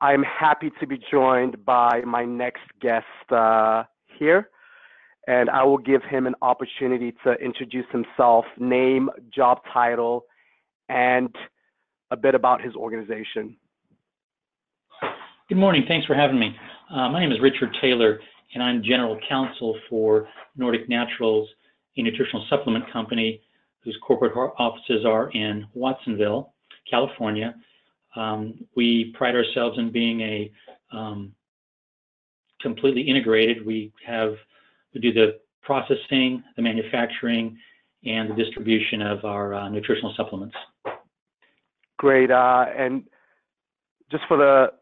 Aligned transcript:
I'm 0.00 0.22
happy 0.22 0.70
to 0.80 0.86
be 0.86 0.98
joined 1.10 1.64
by 1.64 2.02
my 2.02 2.24
next 2.24 2.62
guest 2.82 3.06
uh, 3.30 3.84
here, 4.18 4.50
and 5.26 5.48
I 5.48 5.64
will 5.64 5.78
give 5.78 6.02
him 6.02 6.26
an 6.26 6.34
opportunity 6.42 7.14
to 7.24 7.32
introduce 7.34 7.86
himself, 7.90 8.44
name, 8.58 9.08
job 9.34 9.60
title, 9.72 10.26
and 10.90 11.34
a 12.10 12.16
bit 12.16 12.34
about 12.34 12.62
his 12.62 12.74
organization. 12.74 13.56
Good 15.48 15.58
morning. 15.58 15.84
Thanks 15.88 16.06
for 16.06 16.14
having 16.14 16.38
me. 16.38 16.54
Uh, 16.90 17.08
my 17.08 17.20
name 17.20 17.32
is 17.32 17.40
Richard 17.40 17.74
Taylor, 17.80 18.20
and 18.54 18.62
I'm 18.62 18.82
General 18.82 19.18
Counsel 19.26 19.78
for 19.88 20.28
Nordic 20.56 20.88
Naturals, 20.90 21.48
a 21.96 22.02
nutritional 22.02 22.46
supplement 22.50 22.90
company 22.92 23.40
whose 23.82 23.96
corporate 24.06 24.32
offices 24.58 25.06
are 25.06 25.30
in 25.30 25.66
Watsonville, 25.72 26.52
California. 26.90 27.54
Um, 28.16 28.66
we 28.74 29.12
pride 29.16 29.34
ourselves 29.34 29.78
in 29.78 29.92
being 29.92 30.20
a 30.22 30.52
um, 30.92 31.32
completely 32.60 33.02
integrated. 33.02 33.64
We 33.64 33.92
have 34.04 34.34
we 34.94 35.00
do 35.00 35.12
the 35.12 35.38
processing, 35.62 36.42
the 36.56 36.62
manufacturing, 36.62 37.58
and 38.04 38.30
the 38.30 38.34
distribution 38.34 39.02
of 39.02 39.24
our 39.24 39.54
uh, 39.54 39.68
nutritional 39.68 40.14
supplements. 40.16 40.56
Great. 41.98 42.30
Uh, 42.30 42.66
and 42.76 43.04
just 44.10 44.24
for 44.28 44.36
the 44.36 44.72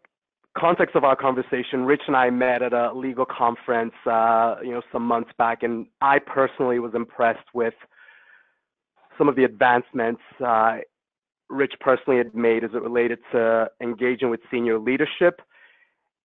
context 0.57 0.95
of 0.95 1.05
our 1.05 1.17
conversation, 1.17 1.85
Rich 1.85 2.03
and 2.07 2.17
I 2.17 2.31
met 2.31 2.63
at 2.63 2.73
a 2.73 2.93
legal 2.93 3.25
conference, 3.25 3.95
uh, 4.07 4.57
you 4.63 4.73
know, 4.73 4.83
some 4.93 5.03
months 5.03 5.31
back, 5.39 5.63
and 5.63 5.87
I 6.01 6.19
personally 6.19 6.79
was 6.79 6.93
impressed 6.95 7.47
with 7.55 7.75
some 9.17 9.29
of 9.29 9.37
the 9.37 9.45
advancements 9.45 10.21
uh, 10.45 10.79
Rich 11.50 11.75
personally 11.81 12.19
had 12.19 12.34
made 12.34 12.64
as 12.64 12.70
it 12.75 12.83
related 12.83 13.19
to 13.33 13.69
engaging 13.81 14.31
with 14.31 14.41
senior 14.50 14.78
leadership 14.78 15.41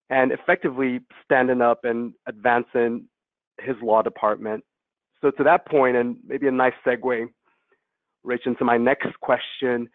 and 0.10 0.32
effectively 0.32 1.00
standing 1.24 1.62
up 1.62 1.84
and 1.84 2.14
advancing 2.28 3.06
his 3.60 3.76
law 3.82 4.02
department. 4.02 4.64
So 5.22 5.32
to 5.32 5.44
that 5.44 5.68
point, 5.68 5.98
and 5.98 6.18
maybe 6.26 6.48
a 6.48 6.52
nice 6.52 6.74
segue, 6.86 7.28
Rich, 8.24 8.42
into 8.46 8.66
my 8.66 8.78
next 8.78 9.20
question, 9.22 9.90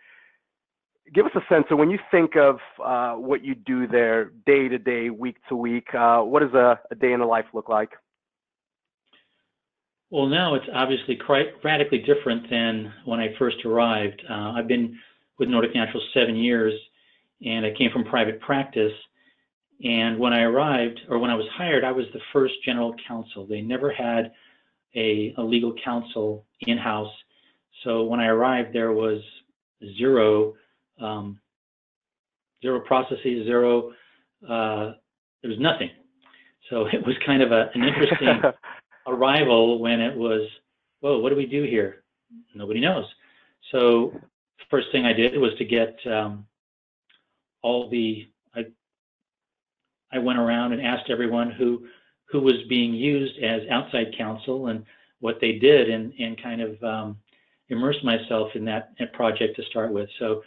give 1.13 1.27
us 1.27 1.33
a 1.35 1.41
sense 1.53 1.67
of 1.71 1.79
when 1.79 1.91
you 1.91 1.99
think 2.11 2.37
of 2.37 2.59
uh, 2.83 3.15
what 3.15 3.45
you 3.45 3.55
do 3.55 3.87
there 3.87 4.31
day 4.47 4.69
to 4.69 4.79
day, 4.79 5.11
week 5.11 5.37
to 5.49 5.57
week, 5.57 5.87
uh, 5.95 6.21
what 6.21 6.41
does 6.41 6.55
a, 6.55 6.79
a, 6.91 6.95
day 6.95 7.13
in 7.13 7.21
the 7.21 7.27
life 7.27 7.45
look 7.53 7.69
like? 7.69 7.91
Well, 10.11 10.27
now 10.27 10.55
it's 10.55 10.67
obviously 10.73 11.17
quite 11.17 11.47
radically 11.65 11.99
different 11.99 12.49
than 12.49 12.93
when 13.05 13.21
I 13.21 13.35
first 13.39 13.65
arrived. 13.65 14.23
Uh, 14.31 14.53
I've 14.53 14.69
been 14.69 14.97
with 15.39 15.49
Nordic 15.49 15.75
Naturals 15.75 16.05
seven 16.13 16.37
years, 16.37 16.73
and 17.45 17.67
I 17.67 17.73
came 17.77 17.91
from 17.91 18.05
private 18.05 18.41
practice. 18.41 18.93
And 19.83 20.19
when 20.19 20.33
I 20.33 20.43
arrived, 20.43 21.01
or 21.09 21.19
when 21.19 21.31
I 21.31 21.35
was 21.35 21.47
hired, 21.53 21.85
I 21.85 21.93
was 21.93 22.07
the 22.13 22.21
first 22.33 22.55
general 22.65 22.95
counsel. 23.07 23.47
They 23.47 23.61
never 23.61 23.93
had 23.93 24.33
a, 24.95 25.35
a 25.37 25.43
legal 25.43 25.75
counsel 25.85 26.45
in 26.61 26.79
house. 26.79 27.13
So 27.83 28.05
when 28.05 28.21
I 28.21 28.27
arrived, 28.27 28.73
there 28.73 28.93
was 28.93 29.21
zero 29.99 30.55
um, 31.01 31.41
zero 32.65 32.81
processes, 32.81 33.45
zero, 33.45 33.91
uh, 34.49 34.93
there 35.43 35.51
was 35.51 35.59
nothing. 35.61 35.91
So 36.71 36.87
it 36.93 37.07
was 37.07 37.15
kind 37.25 37.43
of 37.43 37.53
a, 37.53 37.71
an 37.75 37.85
interesting 37.85 38.41
arrival 39.07 39.79
when 39.79 40.01
it 40.01 40.17
was, 40.17 40.49
whoa, 41.01 41.19
what 41.19 41.29
do 41.29 41.37
we 41.37 41.47
do 41.47 41.63
here? 41.65 42.03
Nobody 42.55 42.81
knows. 42.81 43.05
So 43.71 44.13
first 44.71 44.89
thing 44.93 45.05
I 45.05 45.13
did 45.13 45.39
was 45.39 45.53
to 45.59 45.65
get 45.65 45.97
um, 46.07 46.47
all 47.63 47.89
the, 47.91 48.27
I, 48.55 48.65
I 50.13 50.19
went 50.19 50.39
around 50.39 50.73
and 50.73 50.83
asked 50.85 51.11
everyone 51.11 51.51
who, 51.51 51.87
who 52.27 52.41
was 52.41 52.57
being 52.69 52.95
used 52.95 53.39
as 53.43 53.63
outside 53.71 54.15
counsel 54.17 54.69
and 54.69 54.85
what 55.21 55.39
they 55.41 55.53
did 55.53 55.91
and, 55.91 56.13
and 56.19 56.43
kind 56.43 56.61
of 56.61 56.83
um, 56.83 57.17
immerse 57.69 57.97
myself 58.03 58.49
in 58.55 58.65
that 58.67 58.95
project 59.13 59.57
to 59.57 59.63
start 59.71 59.93
with. 59.93 60.09
So 60.19 60.43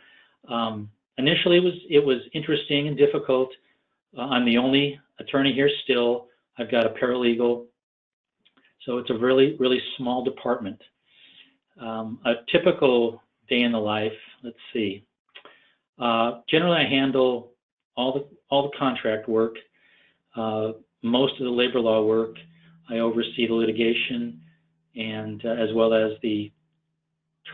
um, 0.49 0.89
initially, 1.17 1.57
it 1.57 1.63
was 1.63 1.73
it 1.89 2.05
was 2.05 2.19
interesting 2.33 2.87
and 2.87 2.97
difficult. 2.97 3.49
Uh, 4.17 4.21
I'm 4.21 4.45
the 4.45 4.57
only 4.57 4.99
attorney 5.19 5.53
here 5.53 5.69
still. 5.83 6.27
I've 6.57 6.71
got 6.71 6.85
a 6.85 6.89
paralegal, 6.89 7.65
so 8.85 8.97
it's 8.97 9.09
a 9.09 9.17
really 9.17 9.55
really 9.59 9.81
small 9.97 10.23
department. 10.23 10.81
Um, 11.81 12.19
a 12.25 12.33
typical 12.51 13.21
day 13.49 13.61
in 13.61 13.71
the 13.71 13.79
life. 13.79 14.11
Let's 14.43 14.57
see. 14.73 15.05
Uh, 15.99 16.41
generally, 16.49 16.77
I 16.85 16.89
handle 16.89 17.51
all 17.95 18.13
the 18.13 18.27
all 18.49 18.69
the 18.69 18.77
contract 18.77 19.27
work, 19.27 19.55
uh, 20.35 20.73
most 21.01 21.33
of 21.39 21.45
the 21.45 21.51
labor 21.51 21.79
law 21.79 22.05
work. 22.05 22.35
I 22.89 22.99
oversee 22.99 23.47
the 23.47 23.53
litigation, 23.53 24.39
and 24.95 25.43
uh, 25.45 25.49
as 25.49 25.69
well 25.73 25.93
as 25.93 26.11
the 26.21 26.51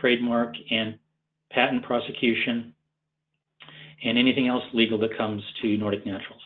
trademark 0.00 0.54
and 0.70 0.98
patent 1.50 1.82
prosecution 1.84 2.74
and 4.04 4.18
anything 4.18 4.48
else 4.48 4.62
legal 4.72 4.98
that 4.98 5.16
comes 5.16 5.42
to 5.62 5.76
Nordic 5.76 6.04
Naturals. 6.04 6.40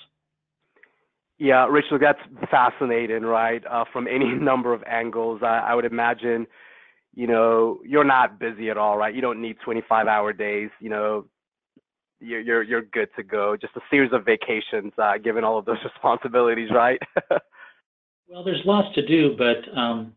Yeah, 1.39 1.67
Richard, 1.67 2.03
that's 2.03 2.19
fascinating, 2.51 3.23
right? 3.23 3.63
Uh, 3.67 3.85
from 3.93 4.07
any 4.07 4.27
number 4.41 4.73
of 4.73 4.83
angles, 4.85 5.41
I, 5.43 5.59
I, 5.69 5.75
would 5.75 5.85
imagine, 5.85 6.47
you 7.19 7.27
know, 7.27 7.81
you're 7.85 8.05
not 8.05 8.39
busy 8.39 8.71
at 8.71 8.77
all, 8.77 8.97
right? 8.97 9.13
You 9.13 9.21
don't 9.21 9.43
need 9.43 9.57
25-hour 9.67 10.35
days. 10.35 10.71
You 10.79 10.89
know, 10.89 11.27
you're 12.21 12.39
you're 12.41 12.63
you're 12.63 12.83
good 12.83 13.09
to 13.17 13.25
go. 13.25 13.57
Just 13.57 13.75
a 13.75 13.81
series 13.91 14.13
of 14.13 14.25
vacations, 14.25 14.93
uh, 15.03 15.19
given 15.19 15.43
all 15.43 15.59
of 15.59 15.65
those 15.65 15.79
responsibilities, 15.85 16.69
right? 16.73 17.03
well, 18.29 18.45
there's 18.45 18.63
lots 18.65 18.95
to 18.95 19.05
do, 19.05 19.37
but 19.37 19.57
um, 19.77 20.13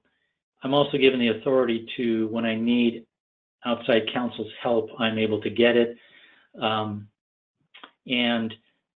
I'm 0.61 0.75
also 0.75 0.99
given 0.99 1.19
the 1.19 1.29
authority 1.29 1.87
to, 1.97 2.27
when 2.27 2.45
I 2.45 2.53
need 2.53 3.07
outside 3.65 4.03
counsel's 4.13 4.51
help, 4.61 4.89
I'm 4.99 5.17
able 5.17 5.41
to 5.41 5.49
get 5.49 5.75
it. 5.75 5.97
Um, 6.61 7.07
and 8.05 8.53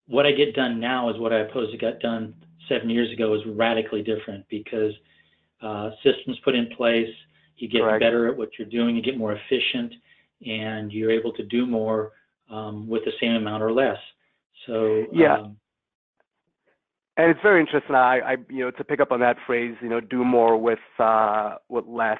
what 0.09 0.27
I 0.27 0.33
get 0.33 0.57
done 0.57 0.81
now 0.81 1.09
is 1.09 1.21
what 1.21 1.33
I 1.33 1.43
opposed 1.43 1.71
to 1.71 1.79
got 1.79 2.01
done 2.01 2.35
seven 2.69 2.91
years 2.91 3.13
ago 3.13 3.33
is 3.35 3.43
radically 3.47 4.03
different 4.03 4.45
because 4.51 4.93
uh, 5.63 5.91
systems 6.03 6.37
put 6.45 6.57
in 6.57 6.69
place, 6.77 7.09
you 7.63 7.69
get 7.69 7.83
Correct. 7.83 8.01
better 8.01 8.27
at 8.27 8.37
what 8.37 8.51
you're 8.59 8.69
doing, 8.69 8.97
you 8.97 9.03
get 9.03 9.17
more 9.17 9.33
efficient, 9.33 9.95
and 10.45 10.93
you're 10.93 11.13
able 11.13 11.33
to 11.35 11.45
do 11.45 11.65
more 11.65 12.11
um, 12.51 12.89
with 12.89 13.05
the 13.05 13.13
same 13.21 13.35
amount 13.35 13.63
or 13.63 13.73
less. 13.73 13.99
So 14.67 15.05
yeah. 15.13 15.39
Um, 15.39 15.57
and 17.17 17.31
it's 17.31 17.41
very 17.43 17.61
interesting. 17.61 17.95
I, 17.95 18.21
I, 18.21 18.37
you 18.49 18.65
know, 18.65 18.71
to 18.73 18.85
pick 18.85 18.99
up 18.99 19.13
on 19.13 19.21
that 19.21 19.37
phrase, 19.47 19.77
you 19.83 19.89
know, 19.89 20.01
do 20.01 20.25
more 20.25 20.57
with 20.57 20.79
uh, 20.99 21.57
with 21.69 21.85
less. 21.87 22.19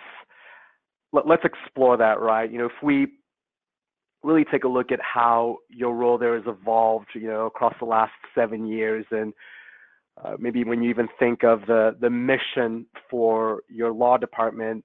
Let, 1.13 1.27
let's 1.27 1.45
explore 1.45 1.97
that, 1.97 2.21
right? 2.21 2.51
You 2.51 2.59
know, 2.59 2.67
if 2.67 2.83
we 2.83 3.09
really 4.23 4.45
take 4.45 4.65
a 4.65 4.69
look 4.69 4.93
at 4.93 5.01
how 5.01 5.59
your 5.69 5.95
role 5.95 6.19
there 6.19 6.37
has 6.37 6.45
evolved, 6.47 7.09
you 7.15 7.27
know, 7.27 7.47
across 7.47 7.75
the 7.81 7.87
last 7.87 8.13
seven 8.35 8.67
years, 8.67 9.05
and 9.11 9.33
uh, 10.23 10.37
maybe 10.39 10.63
when 10.63 10.83
you 10.83 10.91
even 10.91 11.09
think 11.19 11.43
of 11.43 11.63
the 11.67 11.97
the 12.01 12.11
mission 12.11 12.87
for 13.11 13.63
your 13.69 13.93
law 13.93 14.17
department 14.17 14.85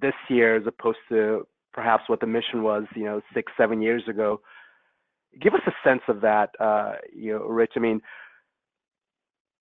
this 0.00 0.14
year, 0.28 0.56
as 0.56 0.66
opposed 0.66 0.98
to 1.08 1.46
perhaps 1.72 2.04
what 2.08 2.20
the 2.20 2.26
mission 2.26 2.62
was, 2.62 2.84
you 2.94 3.04
know, 3.04 3.20
six, 3.34 3.52
seven 3.56 3.80
years 3.80 4.02
ago. 4.08 4.40
Give 5.40 5.54
us 5.54 5.60
a 5.66 5.72
sense 5.84 6.02
of 6.08 6.20
that, 6.22 6.50
uh, 6.58 6.94
you 7.14 7.32
know, 7.32 7.44
Rich. 7.44 7.72
I 7.76 7.80
mean, 7.80 8.00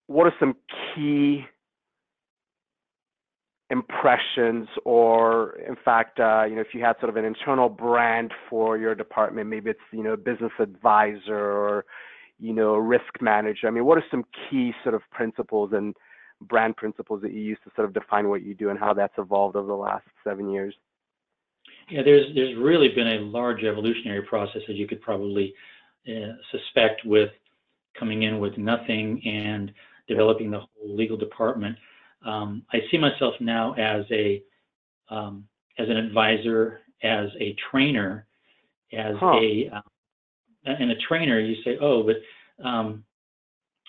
what 0.08 0.26
are 0.26 0.34
some 0.40 0.56
key 0.96 1.46
impressions 3.70 4.70
or 4.86 5.58
in 5.68 5.76
fact 5.84 6.20
uh, 6.20 6.46
you 6.46 6.56
know 6.56 6.62
if 6.62 6.74
you 6.74 6.82
had 6.82 6.96
sort 7.00 7.10
of 7.10 7.18
an 7.18 7.26
internal 7.26 7.68
brand 7.68 8.32
for 8.50 8.78
your 8.78 8.96
department 8.96 9.50
maybe 9.50 9.70
it's 9.70 9.80
you 9.92 10.02
know 10.02 10.16
business 10.16 10.54
advisor 10.60 11.36
or 11.36 11.84
you 12.40 12.54
know 12.54 12.76
risk 12.76 13.20
manager 13.20 13.68
i 13.68 13.70
mean 13.70 13.84
what 13.84 13.98
are 13.98 14.06
some 14.10 14.24
key 14.50 14.72
sort 14.84 14.96
of 14.96 15.02
principles 15.12 15.72
and 15.74 15.96
brand 16.42 16.76
principles 16.76 17.22
that 17.22 17.34
you 17.34 17.42
use 17.42 17.58
to 17.64 17.72
sort 17.76 17.88
of 17.88 17.94
define 17.94 18.30
what 18.30 18.44
you 18.44 18.54
do 18.54 18.70
and 18.70 18.80
how 18.80 18.94
that's 18.94 19.14
evolved 19.18 19.56
over 19.56 19.68
the 19.68 19.74
last 19.74 20.06
seven 20.24 20.50
years 20.50 20.74
yeah 21.90 22.02
there's 22.04 22.28
there's 22.36 22.56
really 22.58 22.90
been 22.90 23.08
a 23.08 23.20
large 23.20 23.64
evolutionary 23.64 24.22
process 24.22 24.62
as 24.70 24.76
you 24.76 24.88
could 24.88 25.02
probably 25.02 25.54
uh, 26.08 26.34
suspect 26.52 27.02
with 27.06 27.30
coming 27.98 28.24
in 28.24 28.40
with 28.40 28.58
nothing 28.58 29.22
and 29.26 29.72
developing 30.08 30.52
the 30.52 30.60
whole 30.60 30.96
legal 30.96 31.18
department 31.18 31.76
um, 32.26 32.64
I 32.74 32.80
see 32.90 32.98
myself 32.98 33.36
now 33.40 33.74
as 33.74 34.06
a 34.12 34.42
um, 35.10 35.46
as 35.78 35.88
an 35.90 35.98
advisor, 35.98 36.82
as 37.04 37.30
a 37.40 37.56
trainer, 37.72 38.26
as 38.92 39.16
huh. 39.20 39.34
a 39.40 39.70
uh, 39.74 39.82
and 40.66 40.92
a 40.92 40.96
trainer. 41.08 41.40
You 41.40 41.56
say, 41.64 41.78
oh, 41.80 42.04
but 42.04 42.18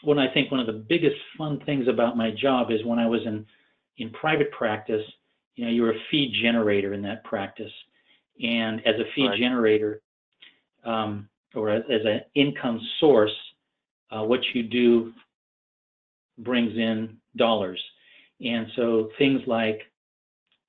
when 0.02 0.18
I 0.18 0.32
think 0.32 0.50
one 0.50 0.60
of 0.60 0.66
the 0.66 0.84
biggest 0.88 1.16
fun 1.36 1.60
things 1.66 1.88
about 1.88 2.16
my 2.16 2.30
job 2.30 2.70
is 2.70 2.84
when 2.84 2.98
I 2.98 3.06
was 3.06 3.20
in 3.26 3.46
in 3.98 4.10
private 4.10 4.50
practice. 4.52 5.04
You 5.56 5.64
know, 5.64 5.70
you 5.72 5.82
were 5.82 5.90
a 5.90 6.00
fee 6.10 6.32
generator 6.40 6.92
in 6.94 7.02
that 7.02 7.24
practice, 7.24 7.72
and 8.42 8.80
as 8.86 8.94
a 9.00 9.10
fee 9.14 9.26
right. 9.26 9.38
generator, 9.38 10.02
um, 10.84 11.28
or 11.54 11.70
as, 11.70 11.82
as 11.90 12.02
an 12.04 12.20
income 12.34 12.80
source, 13.00 13.34
uh, 14.10 14.22
what 14.22 14.40
you 14.54 14.62
do 14.62 15.12
brings 16.38 16.76
in 16.76 17.16
dollars. 17.36 17.82
And 18.40 18.68
so 18.76 19.10
things 19.18 19.40
like 19.46 19.80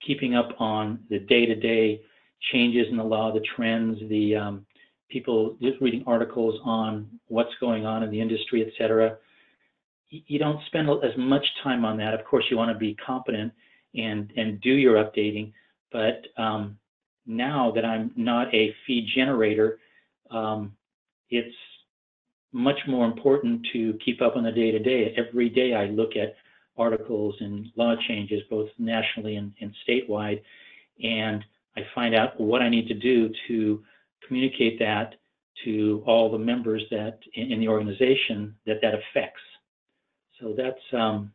keeping 0.05 0.35
up 0.35 0.59
on 0.59 0.99
the 1.09 1.19
day-to-day 1.19 2.01
changes 2.51 2.87
in 2.89 2.97
the 2.97 3.03
law, 3.03 3.31
the 3.31 3.45
trends, 3.55 3.99
the 4.09 4.35
um, 4.35 4.65
people 5.09 5.57
just 5.61 5.81
reading 5.81 6.03
articles 6.07 6.59
on 6.63 7.07
what's 7.27 7.53
going 7.59 7.85
on 7.85 8.03
in 8.03 8.11
the 8.11 8.21
industry, 8.21 8.63
et 8.65 8.71
cetera. 8.77 9.17
You 10.09 10.39
don't 10.39 10.59
spend 10.67 10.89
as 10.89 11.15
much 11.17 11.45
time 11.63 11.85
on 11.85 11.97
that. 11.97 12.13
Of 12.13 12.25
course, 12.25 12.45
you 12.49 12.57
want 12.57 12.71
to 12.71 12.77
be 12.77 12.95
competent 12.95 13.51
and 13.95 14.31
and 14.37 14.59
do 14.61 14.71
your 14.71 14.95
updating. 15.03 15.51
But 15.91 16.25
um, 16.37 16.77
now 17.25 17.71
that 17.75 17.85
I'm 17.85 18.11
not 18.15 18.53
a 18.53 18.73
fee 18.85 19.07
generator, 19.15 19.79
um, 20.31 20.73
it's 21.29 21.55
much 22.51 22.79
more 22.87 23.05
important 23.05 23.65
to 23.73 23.97
keep 24.03 24.21
up 24.21 24.35
on 24.35 24.43
the 24.43 24.51
day 24.51 24.71
to 24.71 24.79
day. 24.79 25.13
Every 25.15 25.49
day 25.49 25.75
I 25.75 25.85
look 25.85 26.15
at 26.15 26.35
articles 26.77 27.35
and 27.39 27.67
law 27.75 27.95
changes, 28.07 28.41
both 28.49 28.69
nationally 28.79 29.35
and, 29.35 29.53
and 29.61 29.71
statewide, 29.87 30.41
and 31.03 31.43
I 31.77 31.81
find 31.93 32.15
out 32.15 32.39
what 32.39 32.61
I 32.61 32.69
need 32.69 32.87
to 32.87 32.93
do 32.95 33.29
to 33.47 33.83
communicate 34.27 34.79
that 34.79 35.15
to 35.65 36.03
all 36.05 36.31
the 36.31 36.37
members 36.37 36.83
that 36.91 37.19
in, 37.33 37.51
in 37.51 37.59
the 37.59 37.67
organization 37.67 38.55
that 38.65 38.79
that 38.81 38.93
affects. 38.93 39.41
So 40.39 40.53
that's 40.55 40.79
um, 40.93 41.31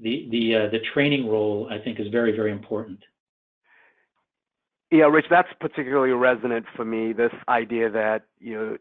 the 0.00 0.28
the 0.30 0.54
uh, 0.54 0.70
the 0.70 0.80
training 0.92 1.28
role. 1.28 1.68
I 1.70 1.78
think 1.78 2.00
is 2.00 2.08
very 2.08 2.32
very 2.34 2.52
important. 2.52 2.98
Yeah, 4.90 5.04
Rich, 5.04 5.26
that's 5.28 5.48
particularly 5.60 6.12
resonant 6.12 6.64
for 6.76 6.84
me. 6.84 7.12
This 7.12 7.32
idea 7.48 7.90
that 7.90 8.24
you 8.38 8.54
know 8.54 8.76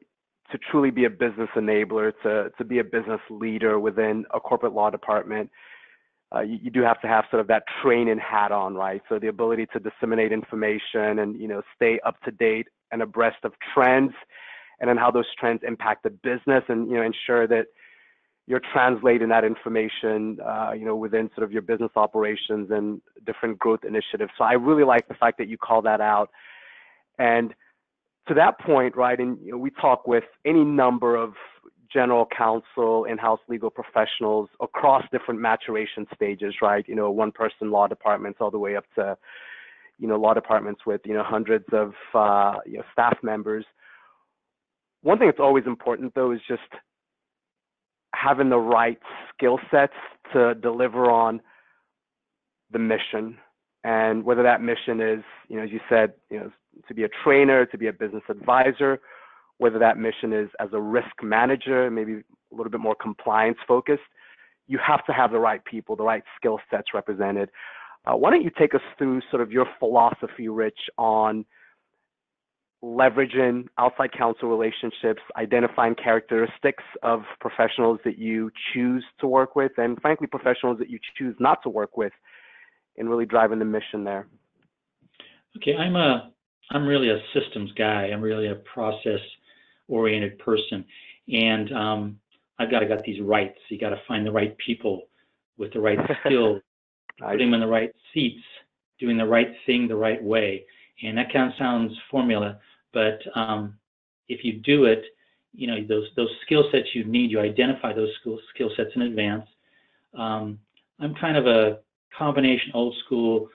to 0.51 0.57
truly 0.69 0.91
be 0.91 1.05
a 1.05 1.09
business 1.09 1.49
enabler, 1.55 2.13
to 2.23 2.51
to 2.57 2.63
be 2.63 2.79
a 2.79 2.83
business 2.83 3.21
leader 3.29 3.79
within 3.79 4.25
a 4.33 4.39
corporate 4.39 4.73
law 4.73 4.89
department, 4.89 5.49
uh, 6.33 6.41
you, 6.41 6.57
you, 6.63 6.71
do 6.71 6.81
have 6.81 6.99
to 7.01 7.07
have 7.07 7.25
sort 7.29 7.39
of 7.39 7.47
that 7.47 7.63
training 7.81 8.17
hat 8.17 8.51
on, 8.51 8.75
right? 8.75 9.01
So 9.09 9.19
the 9.19 9.27
ability 9.27 9.67
to 9.73 9.79
disseminate 9.79 10.31
information 10.31 11.19
and 11.19 11.39
you 11.39 11.47
know 11.47 11.61
stay 11.75 11.99
up 12.05 12.19
to 12.21 12.31
date 12.31 12.67
and 12.91 13.01
abreast 13.01 13.37
of 13.43 13.53
trends, 13.73 14.13
and 14.79 14.89
then 14.89 14.97
how 14.97 15.11
those 15.11 15.25
trends 15.39 15.61
impact 15.65 16.03
the 16.03 16.09
business, 16.09 16.63
and 16.67 16.89
you 16.89 16.95
know 16.97 17.03
ensure 17.03 17.47
that 17.47 17.67
you're 18.47 18.61
translating 18.73 19.29
that 19.29 19.43
information, 19.43 20.37
uh, 20.45 20.71
you 20.77 20.85
know, 20.85 20.95
within 20.95 21.29
sort 21.35 21.43
of 21.43 21.51
your 21.51 21.63
business 21.63 21.89
operations 21.95 22.69
and 22.69 23.01
different 23.25 23.57
growth 23.57 23.79
initiatives. 23.83 24.31
So 24.37 24.43
I 24.43 24.53
really 24.53 24.83
like 24.83 25.07
the 25.07 25.15
fact 25.15 25.39
that 25.39 25.47
you 25.47 25.57
call 25.57 25.81
that 25.83 26.01
out, 26.01 26.29
and 27.17 27.53
to 28.27 28.33
that 28.33 28.59
point, 28.59 28.95
right, 28.97 29.19
and 29.19 29.37
you 29.43 29.51
know, 29.51 29.57
we 29.57 29.69
talk 29.69 30.07
with 30.07 30.23
any 30.45 30.63
number 30.63 31.15
of 31.15 31.33
general 31.91 32.27
counsel, 32.35 33.05
in-house 33.05 33.39
legal 33.47 33.69
professionals 33.69 34.49
across 34.61 35.03
different 35.11 35.39
maturation 35.39 36.05
stages, 36.13 36.55
right? 36.61 36.87
You 36.87 36.95
know, 36.95 37.11
one-person 37.11 37.71
law 37.71 37.87
departments 37.87 38.39
all 38.41 38.51
the 38.51 38.59
way 38.59 38.75
up 38.75 38.85
to, 38.95 39.17
you 39.97 40.07
know, 40.07 40.17
law 40.17 40.33
departments 40.33 40.81
with 40.85 41.01
you 41.05 41.13
know 41.13 41.23
hundreds 41.23 41.65
of 41.71 41.93
uh, 42.13 42.59
you 42.65 42.77
know 42.77 42.83
staff 42.91 43.17
members. 43.23 43.65
One 45.01 45.17
thing 45.17 45.27
that's 45.27 45.39
always 45.39 45.65
important 45.67 46.13
though 46.15 46.31
is 46.31 46.41
just 46.47 46.61
having 48.13 48.49
the 48.49 48.57
right 48.57 48.99
skill 49.33 49.59
sets 49.69 49.93
to 50.33 50.55
deliver 50.55 51.09
on 51.11 51.41
the 52.71 52.79
mission, 52.79 53.37
and 53.83 54.23
whether 54.23 54.43
that 54.43 54.61
mission 54.61 54.99
is, 54.99 55.23
you 55.47 55.57
know, 55.57 55.63
as 55.63 55.71
you 55.71 55.79
said, 55.87 56.13
you 56.29 56.39
know, 56.39 56.51
to 56.87 56.93
be 56.93 57.03
a 57.03 57.09
trainer, 57.23 57.65
to 57.65 57.77
be 57.77 57.87
a 57.87 57.93
business 57.93 58.23
advisor, 58.29 58.99
whether 59.57 59.79
that 59.79 59.97
mission 59.97 60.33
is 60.33 60.49
as 60.59 60.69
a 60.73 60.81
risk 60.81 61.23
manager, 61.23 61.89
maybe 61.89 62.13
a 62.13 62.55
little 62.55 62.71
bit 62.71 62.81
more 62.81 62.95
compliance 62.95 63.57
focused, 63.67 64.01
you 64.67 64.79
have 64.85 65.05
to 65.05 65.13
have 65.13 65.31
the 65.31 65.39
right 65.39 65.63
people, 65.65 65.95
the 65.95 66.03
right 66.03 66.23
skill 66.35 66.59
sets 66.69 66.87
represented. 66.93 67.49
Uh, 68.05 68.15
why 68.15 68.29
don't 68.29 68.43
you 68.43 68.51
take 68.57 68.75
us 68.75 68.81
through 68.97 69.21
sort 69.29 69.41
of 69.41 69.51
your 69.51 69.65
philosophy, 69.79 70.47
Rich, 70.47 70.79
on 70.97 71.45
leveraging 72.83 73.67
outside 73.77 74.11
counsel 74.11 74.49
relationships, 74.49 75.21
identifying 75.37 75.95
characteristics 75.95 76.83
of 77.01 77.21
professionals 77.39 77.99
that 78.05 78.17
you 78.19 78.51
choose 78.73 79.03
to 79.19 79.27
work 79.27 79.55
with, 79.55 79.71
and 79.77 79.99
frankly, 80.01 80.27
professionals 80.27 80.77
that 80.77 80.89
you 80.89 80.99
choose 81.17 81.35
not 81.39 81.63
to 81.63 81.69
work 81.69 81.97
with, 81.97 82.11
in 82.97 83.09
really 83.09 83.25
driving 83.25 83.59
the 83.59 83.65
mission 83.65 84.03
there? 84.03 84.27
Okay, 85.57 85.75
I'm 85.75 85.95
a 85.95 86.31
I'm 86.71 86.85
really 86.85 87.09
a 87.09 87.19
systems 87.33 87.71
guy. 87.77 88.09
I'm 88.11 88.21
really 88.21 88.47
a 88.47 88.55
process 88.55 89.19
oriented 89.87 90.37
person. 90.39 90.85
And 91.31 91.71
um, 91.73 92.19
I've 92.59 92.71
got 92.71 92.79
to 92.79 92.85
got 92.87 93.03
these 93.03 93.21
rights. 93.21 93.57
You 93.69 93.79
got 93.79 93.89
to 93.89 94.01
find 94.07 94.25
the 94.25 94.31
right 94.31 94.57
people 94.57 95.03
with 95.57 95.73
the 95.73 95.79
right 95.79 95.99
skills, 96.25 96.61
put 97.19 97.37
them 97.37 97.53
in 97.53 97.59
the 97.59 97.67
right 97.67 97.93
seats, 98.13 98.43
doing 98.99 99.17
the 99.17 99.25
right 99.25 99.51
thing 99.65 99.87
the 99.87 99.95
right 99.95 100.23
way. 100.23 100.65
And 101.03 101.17
that 101.17 101.31
kind 101.31 101.51
of 101.51 101.57
sounds 101.57 101.91
formula, 102.09 102.59
but 102.93 103.19
um, 103.35 103.77
if 104.29 104.43
you 104.45 104.53
do 104.53 104.85
it, 104.85 105.03
you 105.53 105.67
know 105.67 105.85
those 105.87 106.07
those 106.15 106.29
skill 106.45 106.63
sets 106.71 106.87
you 106.93 107.03
need. 107.05 107.31
You 107.31 107.39
identify 107.39 107.93
those 107.93 108.09
skill 108.19 108.39
skill 108.53 108.69
sets 108.75 108.91
in 108.95 109.03
advance. 109.03 109.45
Um, 110.17 110.59
I'm 110.99 111.15
kind 111.15 111.37
of 111.37 111.47
a 111.47 111.79
combination 112.17 112.71
old 112.73 112.95
school, 113.05 113.49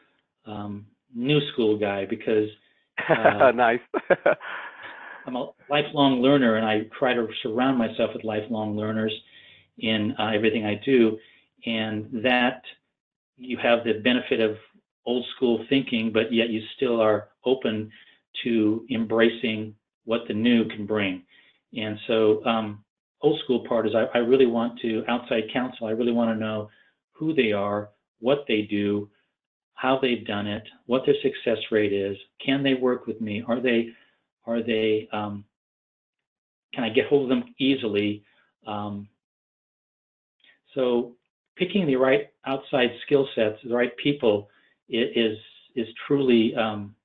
um, 0.46 0.86
new 1.14 1.40
school 1.52 1.78
guy 1.78 2.06
because 2.06 2.48
uh, 3.08 3.52
nice. 3.52 3.80
I'm 5.26 5.36
a 5.36 5.50
lifelong 5.68 6.20
learner, 6.20 6.56
and 6.56 6.66
I 6.66 6.82
try 6.98 7.14
to 7.14 7.26
surround 7.42 7.78
myself 7.78 8.10
with 8.14 8.24
lifelong 8.24 8.76
learners 8.76 9.12
in 9.78 10.14
uh, 10.18 10.30
everything 10.34 10.64
I 10.64 10.80
do. 10.84 11.18
And 11.66 12.08
that 12.24 12.62
you 13.36 13.58
have 13.62 13.84
the 13.84 13.94
benefit 13.94 14.40
of 14.40 14.56
old 15.06 15.24
school 15.36 15.64
thinking, 15.68 16.10
but 16.12 16.32
yet 16.32 16.50
you 16.50 16.62
still 16.76 17.00
are 17.00 17.28
open 17.44 17.90
to 18.44 18.86
embracing 18.90 19.74
what 20.04 20.22
the 20.28 20.34
new 20.34 20.66
can 20.68 20.86
bring. 20.86 21.22
And 21.76 21.98
so, 22.06 22.44
um, 22.44 22.84
old 23.22 23.40
school 23.44 23.66
part 23.68 23.86
is 23.86 23.94
I, 23.94 24.18
I 24.18 24.22
really 24.22 24.46
want 24.46 24.80
to, 24.80 25.04
outside 25.08 25.44
counsel, 25.52 25.86
I 25.86 25.90
really 25.90 26.12
want 26.12 26.30
to 26.30 26.40
know 26.40 26.70
who 27.12 27.34
they 27.34 27.52
are, 27.52 27.90
what 28.20 28.44
they 28.48 28.62
do, 28.62 29.10
how 29.74 29.98
they've 30.00 30.26
done 30.26 30.46
it, 30.46 30.62
what 30.86 31.02
their 31.06 31.14
success 31.22 31.58
rate 31.70 31.92
is, 31.92 32.16
can 32.44 32.62
they 32.62 32.74
work 32.74 33.06
with 33.06 33.20
me, 33.20 33.42
are 33.46 33.60
they, 33.60 33.88
are 34.46 34.62
they, 34.62 35.08
um, 35.12 35.44
can 36.74 36.84
I 36.84 36.90
get 36.90 37.06
hold 37.06 37.24
of 37.24 37.28
them 37.28 37.54
easily? 37.58 38.24
Um, 38.66 39.08
so 40.74 41.12
picking 41.56 41.86
the 41.86 41.96
right 41.96 42.28
outside 42.46 42.90
skill 43.06 43.28
sets, 43.34 43.58
the 43.64 43.74
right 43.74 43.96
people, 43.96 44.48
is 44.88 45.38
is 45.76 45.86
truly 46.06 46.52
um, 46.56 46.96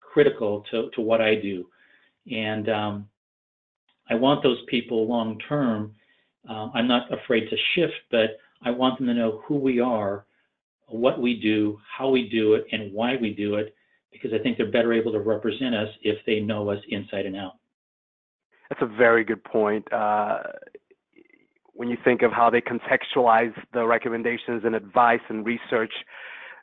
critical 0.00 0.64
to, 0.70 0.90
to 0.94 1.00
what 1.00 1.20
I 1.20 1.34
do, 1.34 1.66
and 2.30 2.68
um, 2.68 3.08
I 4.08 4.14
want 4.14 4.44
those 4.44 4.62
people 4.68 5.08
long 5.08 5.40
term. 5.48 5.94
Uh, 6.48 6.68
I'm 6.72 6.86
not 6.86 7.12
afraid 7.12 7.50
to 7.50 7.56
shift, 7.74 7.94
but 8.12 8.38
I 8.62 8.70
want 8.70 8.98
them 8.98 9.08
to 9.08 9.14
know 9.14 9.42
who 9.46 9.56
we 9.56 9.80
are 9.80 10.24
what 10.88 11.20
we 11.20 11.40
do, 11.40 11.78
how 11.96 12.08
we 12.08 12.28
do 12.28 12.54
it, 12.54 12.66
and 12.72 12.92
why 12.92 13.16
we 13.16 13.34
do 13.34 13.56
it, 13.56 13.74
because 14.20 14.38
I 14.38 14.42
think 14.42 14.56
they're 14.56 14.70
better 14.70 14.92
able 14.92 15.12
to 15.12 15.20
represent 15.20 15.74
us 15.74 15.88
if 16.02 16.18
they 16.26 16.40
know 16.40 16.70
us 16.70 16.78
inside 16.88 17.26
and 17.26 17.36
out. 17.36 17.54
That's 18.68 18.82
a 18.82 18.96
very 18.96 19.24
good 19.24 19.42
point. 19.44 19.90
Uh, 19.92 20.38
when 21.72 21.88
you 21.88 21.96
think 22.04 22.22
of 22.22 22.32
how 22.32 22.50
they 22.50 22.60
contextualize 22.60 23.52
the 23.72 23.86
recommendations 23.86 24.62
and 24.64 24.74
advice 24.74 25.20
and 25.28 25.44
research 25.44 25.92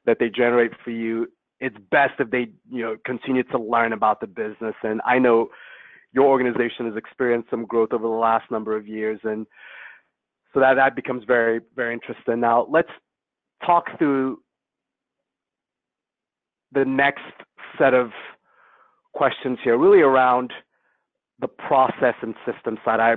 that 0.05 0.17
they 0.19 0.29
generate 0.29 0.71
for 0.83 0.91
you, 0.91 1.27
it's 1.59 1.77
best 1.91 2.13
if 2.19 2.29
they, 2.29 2.47
you 2.69 2.81
know, 2.81 2.97
continue 3.05 3.43
to 3.43 3.57
learn 3.57 3.93
about 3.93 4.19
the 4.19 4.27
business. 4.27 4.75
And 4.83 5.01
I 5.05 5.19
know 5.19 5.49
your 6.11 6.25
organization 6.25 6.87
has 6.87 6.97
experienced 6.97 7.49
some 7.49 7.65
growth 7.65 7.93
over 7.93 8.03
the 8.03 8.09
last 8.09 8.51
number 8.51 8.75
of 8.75 8.87
years, 8.87 9.19
and 9.23 9.47
so 10.53 10.59
that 10.59 10.75
that 10.75 10.95
becomes 10.95 11.23
very, 11.25 11.61
very 11.75 11.93
interesting. 11.93 12.39
Now 12.39 12.67
let's 12.69 12.91
talk 13.65 13.85
through 13.97 14.42
the 16.73 16.85
next 16.85 17.23
set 17.77 17.93
of 17.93 18.11
questions 19.13 19.59
here, 19.63 19.77
really 19.77 20.01
around 20.01 20.51
the 21.39 21.47
process 21.47 22.15
and 22.21 22.35
system 22.45 22.77
side. 22.83 22.99
I 22.99 23.15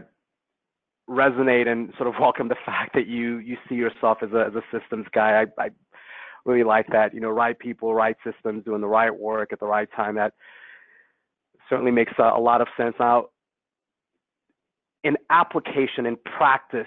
resonate 1.09 1.69
and 1.69 1.93
sort 1.97 2.09
of 2.09 2.15
welcome 2.21 2.49
the 2.49 2.57
fact 2.65 2.95
that 2.95 3.07
you 3.07 3.39
you 3.39 3.57
see 3.69 3.75
yourself 3.75 4.19
as 4.23 4.33
a 4.33 4.47
as 4.47 4.55
a 4.55 4.63
systems 4.79 5.07
guy. 5.13 5.43
I, 5.43 5.63
I 5.63 5.69
really 6.45 6.65
like 6.65 6.87
that. 6.93 7.15
You 7.15 7.21
know, 7.21 7.31
right 7.31 7.59
people, 7.59 7.95
right 7.95 8.17
systems, 8.25 8.65
doing 8.65 8.81
the 8.81 8.87
right 8.87 9.15
work 9.17 9.53
at 9.53 9.61
the 9.61 9.67
right 9.67 9.89
time. 9.95 10.15
That 10.17 10.35
certainly 11.69 11.91
makes 11.91 12.13
a, 12.19 12.23
a 12.23 12.41
lot 12.41 12.61
of 12.61 12.69
sense. 12.77 12.95
Now, 12.99 13.27
in 15.05 15.17
application 15.31 16.07
in 16.07 16.17
practice, 16.37 16.87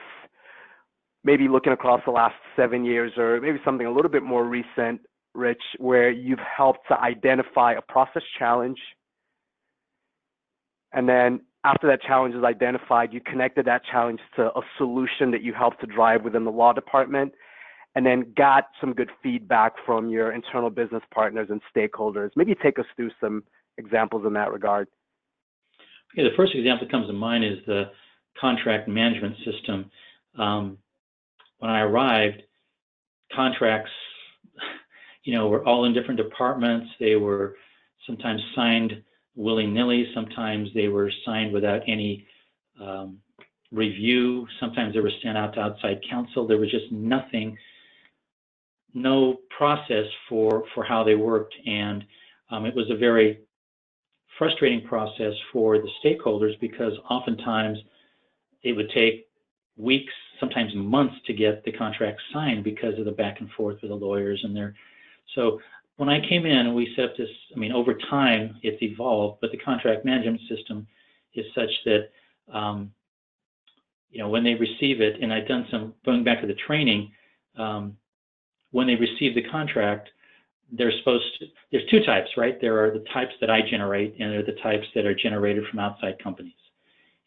maybe 1.23 1.47
looking 1.47 1.73
across 1.73 2.01
the 2.05 2.11
last 2.11 2.35
seven 2.55 2.85
years 2.85 3.11
or 3.17 3.39
maybe 3.41 3.59
something 3.63 3.87
a 3.87 3.91
little 3.91 4.11
bit 4.11 4.23
more 4.23 4.43
recent, 4.43 5.01
Rich, 5.33 5.61
where 5.77 6.09
you've 6.09 6.39
helped 6.39 6.87
to 6.89 6.99
identify 6.99 7.73
a 7.73 7.81
process 7.81 8.23
challenge 8.37 8.79
and 10.93 11.07
then 11.07 11.41
after 11.63 11.87
that 11.87 12.01
challenge 12.01 12.35
is 12.35 12.43
identified, 12.43 13.13
you 13.13 13.21
connected 13.21 13.65
that 13.65 13.81
challenge 13.91 14.19
to 14.37 14.47
a 14.47 14.61
solution 14.77 15.31
that 15.31 15.41
you 15.43 15.53
helped 15.53 15.81
to 15.81 15.87
drive 15.87 16.23
within 16.23 16.45
the 16.45 16.51
law 16.51 16.73
department, 16.73 17.33
and 17.95 18.05
then 18.05 18.33
got 18.37 18.65
some 18.79 18.93
good 18.93 19.09
feedback 19.21 19.73
from 19.85 20.09
your 20.09 20.31
internal 20.31 20.69
business 20.69 21.03
partners 21.13 21.49
and 21.49 21.61
stakeholders. 21.75 22.29
Maybe 22.35 22.55
take 22.55 22.79
us 22.79 22.85
through 22.95 23.11
some 23.19 23.43
examples 23.77 24.25
in 24.25 24.33
that 24.33 24.51
regard. 24.51 24.87
Okay, 26.13 26.23
the 26.23 26.35
first 26.35 26.55
example 26.55 26.87
that 26.87 26.91
comes 26.91 27.07
to 27.07 27.13
mind 27.13 27.43
is 27.43 27.59
the 27.67 27.91
contract 28.39 28.87
management 28.87 29.35
system. 29.45 29.91
Um, 30.37 30.77
when 31.59 31.69
I 31.69 31.81
arrived, 31.81 32.41
contracts, 33.35 33.91
you 35.23 35.33
know, 35.33 35.45
we 35.45 35.51
were 35.51 35.65
all 35.65 35.85
in 35.85 35.93
different 35.93 36.17
departments. 36.17 36.87
They 36.99 37.15
were 37.15 37.55
sometimes 38.05 38.41
signed 38.55 39.03
willy-nilly. 39.35 40.11
Sometimes 40.13 40.69
they 40.73 40.87
were 40.87 41.11
signed 41.25 41.53
without 41.53 41.81
any 41.87 42.25
um, 42.81 43.19
review. 43.71 44.47
Sometimes 44.59 44.93
they 44.93 44.99
were 44.99 45.11
sent 45.23 45.37
out 45.37 45.53
to 45.53 45.61
outside 45.61 46.01
counsel. 46.09 46.47
There 46.47 46.57
was 46.57 46.71
just 46.71 46.91
nothing, 46.91 47.57
no 48.93 49.39
process 49.55 50.05
for 50.27 50.63
for 50.73 50.83
how 50.83 51.03
they 51.03 51.15
worked, 51.15 51.53
and 51.65 52.03
um, 52.49 52.65
it 52.65 52.75
was 52.75 52.89
a 52.89 52.95
very 52.95 53.39
frustrating 54.37 54.87
process 54.87 55.33
for 55.51 55.77
the 55.77 55.89
stakeholders 56.03 56.59
because 56.61 56.93
oftentimes 57.09 57.77
it 58.63 58.71
would 58.71 58.89
take 58.91 59.27
weeks, 59.77 60.13
sometimes 60.39 60.73
months 60.75 61.15
to 61.27 61.33
get 61.33 61.63
the 61.65 61.71
contract 61.71 62.19
signed 62.33 62.63
because 62.63 62.97
of 62.97 63.05
the 63.05 63.11
back 63.11 63.41
and 63.41 63.49
forth 63.51 63.77
with 63.81 63.91
the 63.91 63.95
lawyers 63.95 64.39
and 64.43 64.55
their. 64.55 64.73
So 65.35 65.59
when 65.97 66.09
I 66.09 66.19
came 66.27 66.45
in 66.45 66.57
and 66.67 66.75
we 66.75 66.93
set 66.95 67.05
up 67.05 67.17
this, 67.17 67.29
I 67.55 67.59
mean, 67.59 67.71
over 67.71 67.93
time 68.09 68.57
it's 68.63 68.81
evolved, 68.81 69.39
but 69.41 69.51
the 69.51 69.57
contract 69.57 70.05
management 70.05 70.41
system 70.49 70.87
is 71.33 71.45
such 71.53 71.69
that, 71.85 72.09
um, 72.53 72.91
you 74.11 74.19
know, 74.19 74.29
when 74.29 74.43
they 74.43 74.55
receive 74.55 75.01
it, 75.01 75.21
and 75.21 75.31
I've 75.33 75.47
done 75.47 75.67
some, 75.69 75.93
going 76.05 76.23
back 76.23 76.41
to 76.41 76.47
the 76.47 76.55
training, 76.55 77.11
um, 77.57 77.97
when 78.71 78.87
they 78.87 78.95
receive 78.95 79.35
the 79.35 79.43
contract, 79.49 80.09
they're 80.71 80.91
supposed 80.99 81.25
to, 81.39 81.45
there's 81.71 81.87
two 81.89 82.03
types, 82.03 82.29
right? 82.37 82.59
There 82.61 82.83
are 82.83 82.91
the 82.91 83.03
types 83.13 83.33
that 83.41 83.49
I 83.49 83.61
generate, 83.61 84.15
and 84.19 84.31
there 84.31 84.39
are 84.39 84.43
the 84.43 84.59
types 84.63 84.87
that 84.95 85.05
are 85.05 85.15
generated 85.15 85.65
from 85.69 85.79
outside 85.79 86.21
companies. 86.23 86.53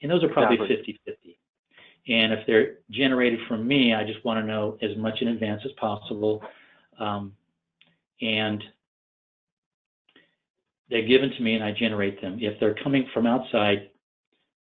And 0.00 0.10
those 0.10 0.22
are 0.24 0.28
probably 0.28 0.56
50 0.56 0.72
Exactly. 0.74 0.98
50. 1.04 1.38
And 2.08 2.32
if 2.32 2.46
they're 2.46 2.78
generated 2.90 3.40
from 3.46 3.66
me, 3.66 3.94
I 3.94 4.04
just 4.04 4.24
want 4.24 4.40
to 4.40 4.46
know 4.46 4.76
as 4.82 4.96
much 4.96 5.20
in 5.20 5.28
advance 5.28 5.62
as 5.64 5.72
possible. 5.72 6.42
Um, 6.98 7.32
and 8.22 8.62
they're 10.88 11.06
given 11.06 11.30
to 11.30 11.42
me 11.42 11.54
and 11.54 11.64
I 11.64 11.72
generate 11.72 12.20
them. 12.20 12.38
If 12.40 12.58
they're 12.60 12.76
coming 12.82 13.06
from 13.12 13.26
outside, 13.26 13.90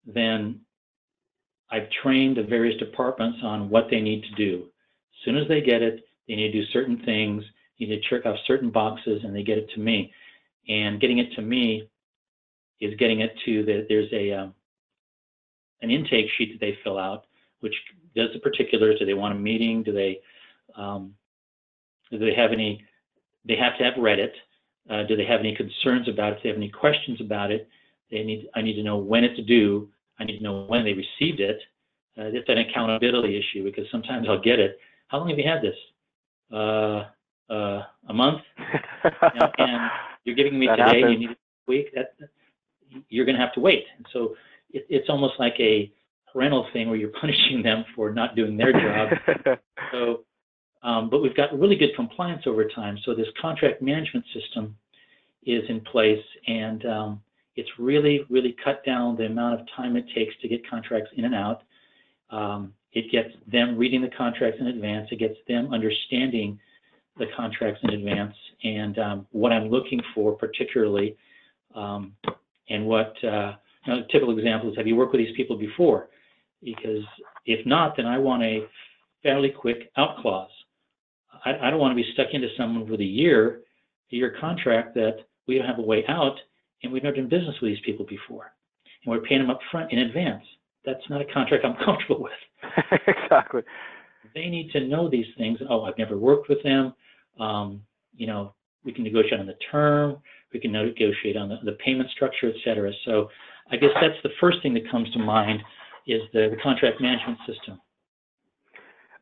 then 0.07 0.61
I've 1.71 1.89
trained 2.03 2.37
the 2.37 2.43
various 2.43 2.79
departments 2.79 3.39
on 3.43 3.69
what 3.71 3.89
they 3.91 4.01
need 4.01 4.25
to 4.25 4.35
do. 4.35 4.65
As 4.65 5.25
soon 5.25 5.37
as 5.37 5.47
they 5.49 5.61
get 5.61 5.83
it, 5.83 6.05
they 6.27 6.37
need 6.37 6.53
to 6.53 6.61
do 6.61 6.67
certain 6.73 7.03
things, 7.05 7.45
you 7.77 7.87
need 7.87 8.03
to 8.03 8.09
check 8.09 8.27
off 8.27 8.37
certain 8.47 8.71
boxes, 8.71 9.23
and 9.25 9.35
they 9.35 9.43
get 9.43 9.59
it 9.59 9.71
to 9.75 9.81
me. 9.81 10.13
And 10.69 11.01
getting 11.01 11.19
it 11.19 11.33
to 11.35 11.43
me 11.43 11.89
is 12.81 12.95
getting 12.99 13.21
it 13.21 13.35
to 13.45 13.65
the, 13.65 13.87
there's 13.89 14.13
a 14.13 14.33
um, 14.33 14.55
an 15.83 15.91
intake 15.91 16.27
sheet 16.37 16.53
that 16.53 16.65
they 16.65 16.79
fill 16.85 16.99
out, 16.99 17.25
which 17.61 17.75
does 18.15 18.29
the 18.35 18.41
particulars. 18.41 18.99
Do 18.99 19.07
they 19.07 19.15
want 19.15 19.35
a 19.35 19.39
meeting? 19.39 19.83
Do 19.83 19.93
they 19.93 20.21
um, 20.77 21.15
do 22.11 22.19
they 22.19 22.35
have 22.35 22.53
any? 22.53 22.85
They 23.47 23.57
have 23.57 23.77
to 23.79 23.85
have 23.85 23.95
read 23.99 24.19
it. 24.19 24.35
Uh, 24.89 25.05
do 25.05 25.17
they 25.17 25.25
have 25.25 25.41
any 25.41 25.55
concerns 25.55 26.09
about 26.09 26.33
it? 26.33 26.37
If 26.39 26.43
they 26.43 26.49
have 26.49 26.59
any 26.59 26.69
questions 26.71 27.21
about 27.21 27.51
it, 27.51 27.69
they 28.11 28.23
need. 28.23 28.49
I 28.55 28.63
need 28.63 28.75
to 28.75 28.83
know 28.83 28.97
when 28.97 29.25
it's 29.25 29.41
due. 29.47 29.89
I 30.19 30.25
need 30.25 30.39
to 30.39 30.43
know 30.43 30.65
when 30.67 30.85
they 30.85 30.93
received 30.93 31.41
it. 31.41 31.61
Uh, 32.19 32.25
it's 32.25 32.49
an 32.49 32.59
accountability 32.59 33.39
issue 33.39 33.65
because 33.65 33.85
sometimes 33.91 34.27
I'll 34.29 34.41
get 34.41 34.59
it. 34.59 34.79
How 35.09 35.19
long 35.19 35.29
have 35.29 35.39
you 35.39 35.49
had 35.49 35.63
this? 35.63 35.77
Uh, 36.53 37.05
uh, 37.53 37.83
a 38.09 38.15
month. 38.15 38.41
Now, 39.05 39.51
and 39.57 39.91
you're 40.25 40.37
giving 40.37 40.59
me 40.59 40.67
That 40.67 40.77
today. 40.77 41.01
happens. 41.01 41.13
You 41.13 41.29
need 41.29 41.31
a 41.31 41.37
week. 41.67 41.95
That 41.95 42.15
you're 43.09 43.25
going 43.25 43.37
to 43.37 43.41
have 43.43 43.55
to 43.55 43.61
wait. 43.61 43.85
And 43.97 44.07
so 44.13 44.37
it, 44.73 44.87
it's 44.91 45.09
almost 45.09 45.35
like 45.39 45.55
a 45.59 45.91
parental 46.33 46.67
thing 46.73 46.89
where 46.89 46.97
you're 46.97 47.11
punishing 47.21 47.63
them 47.63 47.85
for 47.95 48.13
not 48.13 48.37
doing 48.37 48.57
their 48.57 48.73
job. 48.73 49.09
So, 49.93 50.25
um, 50.83 51.11
but 51.11 51.21
we've 51.21 51.37
got 51.37 51.59
really 51.59 51.77
good 51.77 51.95
compliance 51.95 52.43
over 52.47 52.65
time. 52.69 52.99
So 53.05 53.15
this 53.15 53.29
contract 53.41 53.83
management 53.83 54.25
system 54.33 54.77
is 55.45 55.63
in 55.69 55.81
place, 55.81 56.25
and 56.47 56.85
um, 56.87 57.23
it's 57.57 57.69
really, 57.79 58.25
really 58.31 58.57
cut 58.65 58.85
down 58.85 59.17
the 59.17 59.27
amount 59.27 59.61
of 59.61 59.67
time 59.77 59.97
it 59.97 60.07
takes 60.15 60.35
to 60.43 60.49
get 60.49 60.69
contracts 60.69 61.11
in 61.17 61.25
and 61.25 61.35
out. 61.35 61.63
Um, 62.31 62.73
it 62.93 63.11
gets 63.13 63.31
them 63.51 63.77
reading 63.77 64.03
the 64.03 64.11
contracts 64.17 64.59
in 64.61 64.69
advance. 64.69 65.09
It 65.11 65.19
gets 65.19 65.37
them 65.47 65.73
understanding 65.73 66.59
the 67.19 67.27
contracts 67.37 67.81
in 67.83 67.91
advance 67.91 68.35
and 68.65 68.99
um, 68.99 69.27
what 69.31 69.53
I'm 69.53 69.69
looking 69.69 70.01
for 70.15 70.33
particularly, 70.33 71.17
um, 71.75 72.15
and 72.69 72.87
what 72.87 73.15
uh, 73.25 73.55
you 73.85 73.95
know, 73.95 74.03
typical 74.11 74.37
examples. 74.37 74.77
Have 74.77 74.87
you 74.87 74.97
worked 74.97 75.13
with 75.13 75.21
these 75.21 75.37
people 75.37 75.57
before? 75.57 76.09
Because 76.63 77.05
if 77.47 77.65
not, 77.67 77.97
then 77.97 78.07
I 78.07 78.19
want 78.19 78.43
a 78.43 78.67
fairly 79.23 79.51
quick 79.51 79.91
out 79.97 80.19
clause. 80.19 80.51
I, 81.45 81.69
I 81.69 81.71
don't 81.71 81.81
want 81.81 81.93
to 81.93 82.03
be 82.03 82.13
stuck 82.13 82.29
into 82.33 82.49
someone 82.57 82.89
with 82.89 83.01
a 83.01 83.05
year, 83.05 83.61
a 84.13 84.17
year 84.17 84.37
contract 84.41 84.95
that 84.95 85.17
we 85.47 85.59
don't 85.59 85.67
have 85.67 85.79
a 85.79 85.83
way 85.83 86.05
out, 86.09 86.37
and 86.83 86.93
we've 86.93 87.03
never 87.03 87.17
done 87.17 87.29
business 87.29 87.55
with 87.61 87.71
these 87.71 87.85
people 87.85 88.07
before, 88.07 88.53
and 89.05 89.13
we're 89.13 89.23
paying 89.23 89.41
them 89.41 89.51
up 89.51 89.61
front 89.71 89.93
in 89.93 90.01
advance. 90.01 90.45
That's 90.85 91.03
not 91.09 91.21
a 91.21 91.25
contract 91.33 91.65
I'm 91.65 91.77
comfortable 91.85 92.23
with. 92.23 93.01
exactly. 93.07 93.63
They 94.35 94.49
need 94.49 94.71
to 94.73 94.87
know 94.87 95.09
these 95.09 95.27
things. 95.37 95.59
Oh, 95.69 95.83
I've 95.83 95.99
never 95.99 96.17
worked 96.17 96.49
with 96.49 96.63
them. 96.63 96.95
Um, 97.39 97.83
you 98.17 98.27
know, 98.27 98.55
we 98.85 98.93
can 98.93 99.05
negotiate 99.05 99.41
on 99.41 99.47
the 99.47 99.57
term, 99.71 100.19
we 100.53 100.61
can 100.61 100.73
negotiate 100.73 101.37
on 101.37 101.49
the, 101.49 101.57
the 101.65 101.73
payment 101.85 102.11
structure, 102.11 102.49
et 102.49 102.57
cetera. 102.65 102.93
So 103.05 103.29
I 103.71 103.77
guess 103.77 103.91
that's 104.01 104.21
the 104.23 104.31
first 104.41 104.59
thing 104.63 104.75
that 104.75 104.91
comes 104.91 105.11
to 105.13 105.19
mind 105.19 105.61
is 106.07 106.23
the, 106.33 106.49
the 106.51 106.57
contract 106.63 107.01
management 107.01 107.39
system. 107.47 107.81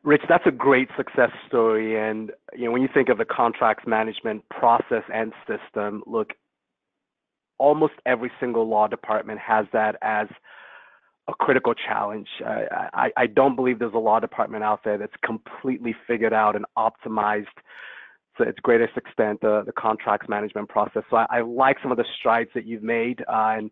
Rich, 0.03 0.21
that's 0.29 0.45
a 0.47 0.51
great 0.51 0.87
success 0.95 1.31
story. 1.47 1.99
And 1.99 2.31
you 2.55 2.65
know, 2.65 2.71
when 2.71 2.81
you 2.81 2.89
think 2.93 3.09
of 3.09 3.17
the 3.17 3.25
contracts 3.25 3.83
management 3.85 4.47
process 4.49 5.03
and 5.13 5.33
system, 5.47 6.03
look, 6.07 6.31
almost 7.57 7.93
every 8.05 8.31
single 8.39 8.67
law 8.67 8.87
department 8.87 9.39
has 9.39 9.65
that 9.73 9.97
as 10.01 10.27
a 11.27 11.33
critical 11.33 11.73
challenge. 11.73 12.27
I, 12.45 12.89
I, 12.93 13.09
I 13.17 13.27
don't 13.27 13.55
believe 13.55 13.77
there's 13.77 13.93
a 13.93 13.97
law 13.97 14.19
department 14.19 14.63
out 14.63 14.83
there 14.83 14.97
that's 14.97 15.13
completely 15.23 15.95
figured 16.07 16.33
out 16.33 16.55
and 16.55 16.65
optimized 16.77 17.45
to 18.37 18.43
its 18.43 18.59
greatest 18.59 18.97
extent 18.97 19.41
the, 19.41 19.63
the 19.65 19.73
contracts 19.73 20.27
management 20.29 20.69
process. 20.69 21.03
So 21.09 21.17
I, 21.17 21.25
I 21.29 21.41
like 21.41 21.77
some 21.81 21.91
of 21.91 21.97
the 21.97 22.05
strides 22.17 22.49
that 22.55 22.65
you've 22.65 22.83
made, 22.83 23.21
uh, 23.27 23.55
and 23.57 23.71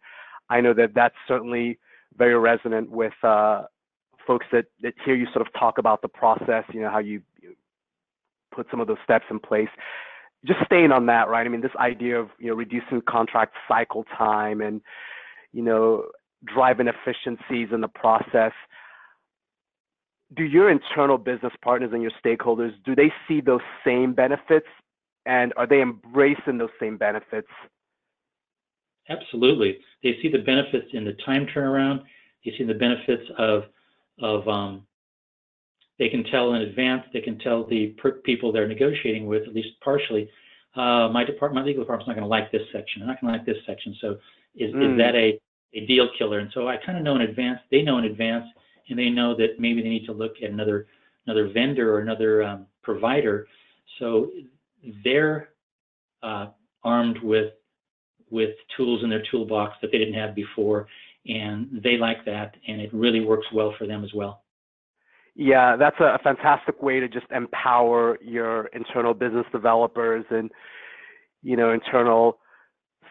I 0.50 0.62
know 0.62 0.74
that 0.74 0.94
that's 0.94 1.16
certainly 1.28 1.80
very 2.16 2.38
resonant 2.38 2.92
with 2.92 3.14
uh, 3.24 3.64
folks 4.28 4.46
that, 4.52 4.66
that 4.82 4.94
hear 5.04 5.16
you 5.16 5.26
sort 5.34 5.48
of 5.48 5.52
talk 5.54 5.78
about 5.80 6.02
the 6.02 6.08
process, 6.08 6.66
you 6.74 6.82
know, 6.82 6.90
how 6.90 7.00
you, 7.00 7.22
you 7.42 7.56
put 8.54 8.68
some 8.70 8.80
of 8.80 8.88
those 8.88 8.98
steps 9.04 9.26
in 9.32 9.40
place. 9.40 9.70
Just 10.46 10.60
staying 10.66 10.92
on 10.92 11.08
that, 11.08 11.30
right? 11.30 11.46
I 11.46 11.50
mean, 11.50 11.62
this 11.62 11.72
idea 11.80 12.20
of, 12.20 12.30
you 12.38 12.50
know, 12.50 12.54
reducing 12.54 13.02
contract 13.08 13.56
cycle 13.68 14.04
time 14.18 14.62
and, 14.62 14.82
you 15.54 15.64
know, 15.64 16.06
driving 16.46 16.88
efficiencies 16.88 17.70
in 17.74 17.82
the 17.82 17.88
process. 17.88 18.52
Do 20.36 20.44
your 20.44 20.70
internal 20.70 21.18
business 21.18 21.54
partners 21.64 21.92
and 21.94 22.02
your 22.02 22.12
stakeholders, 22.24 22.72
do 22.86 22.96
they 22.96 23.12
see 23.28 23.42
those 23.42 23.62
same 23.86 24.14
benefits 24.14 24.68
and 25.26 25.54
are 25.58 25.66
they 25.66 25.82
embracing 25.82 26.58
those 26.58 26.70
same 26.80 26.98
benefits? 26.98 27.48
Absolutely. 29.10 29.80
They 30.04 30.18
see 30.22 30.30
the 30.30 30.40
benefits 30.40 30.88
in 30.94 31.06
the 31.06 31.14
time 31.26 31.48
turnaround. 31.48 32.04
They 32.44 32.54
see 32.58 32.66
the 32.66 32.74
benefits 32.74 33.24
of, 33.38 33.64
of 34.22 34.48
um, 34.48 34.86
they 36.00 36.10
can 36.10 36.24
tell 36.26 36.54
in 36.54 36.62
advance, 36.62 37.04
they 37.14 37.22
can 37.22 37.40
tell 37.40 37.66
the 37.66 37.88
per- 37.98 38.20
people 38.24 38.52
they're 38.52 38.68
negotiating 38.68 39.26
with, 39.28 39.44
at 39.44 39.54
least 39.54 39.70
partially, 39.84 40.30
uh, 40.76 41.10
my 41.10 41.24
department, 41.24 41.64
my 41.64 41.68
legal 41.68 41.84
department's 41.84 42.08
not 42.08 42.14
going 42.14 42.24
to 42.24 42.30
like 42.30 42.52
this 42.52 42.62
section. 42.72 43.00
They're 43.00 43.08
not 43.08 43.20
going 43.20 43.34
to 43.34 43.38
like 43.38 43.46
this 43.46 43.64
section. 43.66 43.96
So 44.00 44.18
is, 44.56 44.74
Mm. 44.74 44.92
is 44.94 44.98
that 45.00 45.16
a, 45.16 45.40
a 45.74 45.86
deal 45.88 46.08
killer? 46.18 46.40
And 46.40 46.52
so 46.54 46.68
I 46.68 46.78
kind 46.78 46.98
of 46.98 47.04
know 47.04 47.16
in 47.16 47.22
advance, 47.22 47.60
they 47.72 47.82
know 47.82 47.98
in 47.98 48.06
advance, 48.06 48.46
and 48.90 48.98
they 48.98 49.10
know 49.10 49.36
that 49.36 49.60
maybe 49.60 49.82
they 49.82 49.90
need 49.90 50.06
to 50.06 50.14
look 50.14 50.34
at 50.44 50.50
another, 50.50 50.88
another 51.26 51.50
vendor 51.50 51.94
or 51.94 52.00
another 52.00 52.44
um, 52.44 52.68
provider. 52.84 53.48
So 54.00 54.32
they're 55.04 55.50
uh, 56.22 56.48
armed 56.84 57.20
with, 57.24 57.54
with 58.30 58.52
tools 58.76 59.04
in 59.04 59.10
their 59.10 59.24
toolbox 59.32 59.78
that 59.82 59.92
they 59.92 59.98
didn't 59.98 60.14
have 60.14 60.36
before, 60.36 60.88
and 61.28 61.82
they 61.84 61.98
like 61.98 62.26
that, 62.26 62.56
and 62.68 62.82
it 62.82 62.94
really 62.94 63.22
works 63.22 63.48
well 63.54 63.74
for 63.78 63.86
them 63.88 64.04
as 64.04 64.14
well. 64.14 64.44
Yeah, 65.36 65.76
that's 65.76 66.00
a, 66.00 66.18
fantastic 66.24 66.82
way 66.82 67.00
to 67.00 67.08
just 67.08 67.28
empower 67.30 68.18
your 68.24 68.66
internal 68.68 69.14
business 69.14 69.46
developers 69.52 70.26
and, 70.32 70.50
you 71.44 71.56
know, 71.56 71.72
internal 71.72 72.40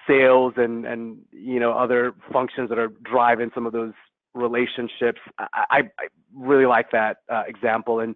sales 0.06 0.54
and 0.56 0.86
and 0.86 1.18
you 1.32 1.58
know 1.58 1.72
other 1.72 2.14
functions 2.32 2.68
that 2.68 2.78
are 2.78 2.92
driving 3.02 3.50
some 3.54 3.66
of 3.66 3.72
those 3.72 3.92
relationships. 4.34 5.20
I, 5.38 5.64
I, 5.70 6.08
really 6.34 6.66
like 6.66 6.90
that 6.90 7.18
uh, 7.32 7.44
example 7.46 8.00
and 8.00 8.14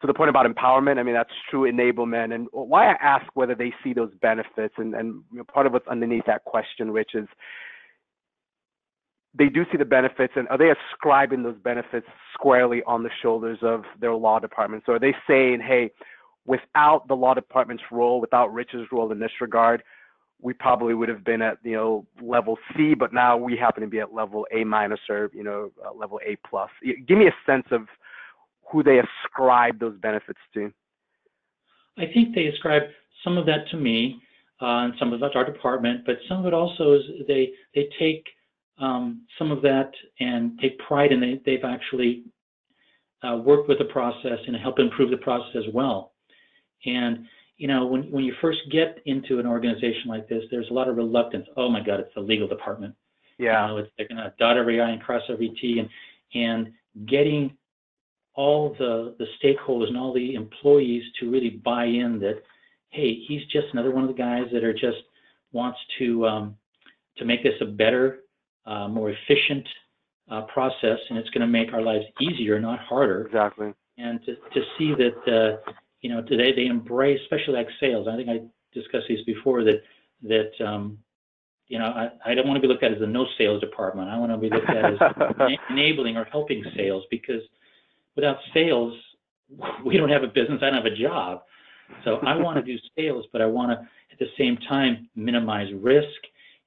to 0.00 0.06
the 0.06 0.14
point 0.14 0.30
about 0.30 0.46
empowerment. 0.46 0.98
I 0.98 1.02
mean 1.02 1.14
that's 1.14 1.32
true 1.50 1.70
enablement. 1.70 2.32
And 2.34 2.46
why 2.52 2.92
I 2.92 2.96
ask 3.02 3.26
whether 3.34 3.54
they 3.54 3.72
see 3.82 3.92
those 3.92 4.12
benefits 4.22 4.74
and 4.78 4.94
and 4.94 5.22
part 5.52 5.66
of 5.66 5.72
what's 5.72 5.88
underneath 5.88 6.24
that 6.26 6.44
question, 6.44 6.90
Rich, 6.90 7.10
is 7.14 7.26
they 9.38 9.48
do 9.48 9.64
see 9.70 9.78
the 9.78 9.84
benefits 9.84 10.32
and 10.36 10.48
are 10.48 10.58
they 10.58 10.70
ascribing 10.70 11.42
those 11.42 11.58
benefits 11.62 12.06
squarely 12.34 12.82
on 12.84 13.02
the 13.02 13.10
shoulders 13.22 13.58
of 13.62 13.84
their 14.00 14.14
law 14.14 14.38
department? 14.38 14.82
So 14.86 14.92
are 14.92 14.98
they 14.98 15.14
saying, 15.28 15.60
hey, 15.60 15.90
without 16.46 17.06
the 17.06 17.14
law 17.14 17.34
department's 17.34 17.84
role, 17.92 18.20
without 18.20 18.52
Rich's 18.52 18.86
role 18.90 19.12
in 19.12 19.20
this 19.20 19.30
regard, 19.40 19.82
we 20.42 20.52
probably 20.54 20.94
would 20.94 21.08
have 21.08 21.24
been 21.24 21.42
at 21.42 21.58
you 21.62 21.74
know 21.74 22.06
level 22.20 22.56
C, 22.74 22.94
but 22.94 23.12
now 23.12 23.36
we 23.36 23.56
happen 23.56 23.82
to 23.82 23.88
be 23.88 24.00
at 24.00 24.12
level 24.14 24.46
A 24.52 24.64
minus 24.64 25.00
or 25.08 25.30
you 25.34 25.44
know 25.44 25.70
uh, 25.84 25.92
level 25.92 26.18
A 26.26 26.36
plus. 26.48 26.70
Give 27.06 27.18
me 27.18 27.26
a 27.26 27.34
sense 27.46 27.66
of 27.70 27.82
who 28.70 28.82
they 28.82 29.00
ascribe 29.00 29.78
those 29.78 29.98
benefits 29.98 30.38
to. 30.54 30.72
I 31.98 32.06
think 32.12 32.34
they 32.34 32.46
ascribe 32.46 32.84
some 33.24 33.36
of 33.36 33.46
that 33.46 33.68
to 33.70 33.76
me, 33.76 34.20
uh, 34.62 34.84
and 34.84 34.94
some 34.98 35.12
of 35.12 35.20
that 35.20 35.32
to 35.32 35.38
our 35.38 35.44
department, 35.44 36.06
but 36.06 36.16
some 36.28 36.40
of 36.40 36.46
it 36.46 36.54
also 36.54 36.94
is 36.94 37.02
they 37.28 37.50
they 37.74 37.88
take 37.98 38.24
um, 38.80 39.22
some 39.38 39.52
of 39.52 39.62
that 39.62 39.92
and 40.18 40.58
take 40.58 40.78
pride 40.78 41.12
in 41.12 41.20
they, 41.20 41.40
they've 41.44 41.64
actually 41.64 42.24
uh, 43.22 43.36
worked 43.36 43.68
with 43.68 43.78
the 43.78 43.84
process 43.86 44.38
and 44.46 44.56
help 44.56 44.78
improve 44.78 45.10
the 45.10 45.16
process 45.18 45.54
as 45.56 45.74
well. 45.74 46.12
And 46.86 47.26
you 47.58 47.68
know, 47.68 47.84
when 47.84 48.10
when 48.10 48.24
you 48.24 48.34
first 48.40 48.60
get 48.72 48.98
into 49.04 49.38
an 49.38 49.46
organization 49.46 50.04
like 50.08 50.28
this, 50.28 50.44
there's 50.50 50.70
a 50.70 50.72
lot 50.72 50.88
of 50.88 50.96
reluctance. 50.96 51.46
Oh 51.56 51.68
my 51.68 51.80
God, 51.84 52.00
it's 52.00 52.14
the 52.14 52.20
legal 52.20 52.48
department. 52.48 52.94
Yeah. 53.38 53.66
You 53.66 53.72
know, 53.72 53.78
it's 53.78 53.90
they're 53.98 54.08
gonna 54.08 54.32
dot 54.38 54.56
every 54.56 54.80
I 54.80 54.90
and 54.90 55.02
cross 55.02 55.22
every 55.28 55.50
T, 55.60 55.78
and 55.78 55.88
and 56.34 56.72
getting 57.06 57.54
all 58.34 58.74
the 58.78 59.14
the 59.18 59.26
stakeholders 59.42 59.88
and 59.88 59.98
all 59.98 60.14
the 60.14 60.34
employees 60.34 61.02
to 61.20 61.30
really 61.30 61.50
buy 61.50 61.84
in 61.84 62.18
that, 62.20 62.42
hey, 62.90 63.14
he's 63.28 63.42
just 63.52 63.66
another 63.72 63.90
one 63.90 64.04
of 64.04 64.08
the 64.08 64.16
guys 64.16 64.44
that 64.54 64.64
are 64.64 64.72
just 64.72 65.02
wants 65.52 65.78
to 65.98 66.26
um, 66.26 66.56
to 67.18 67.26
make 67.26 67.42
this 67.42 67.60
a 67.60 67.66
better 67.66 68.20
uh, 68.66 68.88
more 68.88 69.10
efficient 69.10 69.66
uh, 70.30 70.42
process, 70.42 70.98
and 71.08 71.18
it's 71.18 71.30
going 71.30 71.40
to 71.40 71.46
make 71.46 71.72
our 71.72 71.82
lives 71.82 72.04
easier, 72.20 72.60
not 72.60 72.78
harder. 72.80 73.26
Exactly. 73.26 73.72
And 73.98 74.20
to, 74.24 74.34
to 74.34 74.60
see 74.78 74.94
that, 74.94 75.16
uh, 75.26 75.72
you 76.00 76.10
know, 76.10 76.22
today 76.22 76.54
they 76.54 76.66
embrace, 76.66 77.20
especially 77.22 77.54
like 77.54 77.68
sales. 77.80 78.06
I 78.08 78.16
think 78.16 78.28
I 78.28 78.40
discussed 78.72 79.06
these 79.08 79.24
before 79.24 79.64
that 79.64 79.82
that 80.22 80.52
um, 80.64 80.98
you 81.68 81.78
know 81.78 81.86
I, 81.86 82.10
I 82.24 82.34
don't 82.34 82.46
want 82.46 82.56
to 82.56 82.60
be 82.60 82.68
looked 82.68 82.82
at 82.82 82.92
as 82.92 83.02
a 83.02 83.06
no 83.06 83.26
sales 83.38 83.60
department. 83.60 84.08
I 84.08 84.18
want 84.18 84.32
to 84.32 84.38
be 84.38 84.50
looked 84.50 84.70
at 84.70 84.84
as 84.84 84.98
enabling 85.70 86.16
or 86.16 86.24
helping 86.24 86.64
sales 86.76 87.04
because 87.10 87.42
without 88.16 88.38
sales, 88.54 88.94
we 89.84 89.96
don't 89.96 90.10
have 90.10 90.22
a 90.22 90.28
business. 90.28 90.60
I 90.62 90.66
don't 90.66 90.74
have 90.74 90.92
a 90.92 90.96
job. 90.96 91.42
So 92.04 92.16
I 92.18 92.36
want 92.36 92.56
to 92.56 92.62
do 92.62 92.78
sales, 92.98 93.26
but 93.32 93.40
I 93.42 93.46
want 93.46 93.72
to 93.72 93.88
at 94.12 94.18
the 94.18 94.28
same 94.38 94.56
time 94.68 95.08
minimize 95.16 95.72
risk 95.74 96.06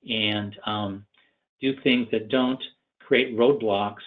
and 0.10 0.56
um, 0.66 1.06
do 1.64 1.74
things 1.82 2.08
that 2.12 2.30
don't 2.30 2.62
create 3.00 3.38
roadblocks 3.38 4.06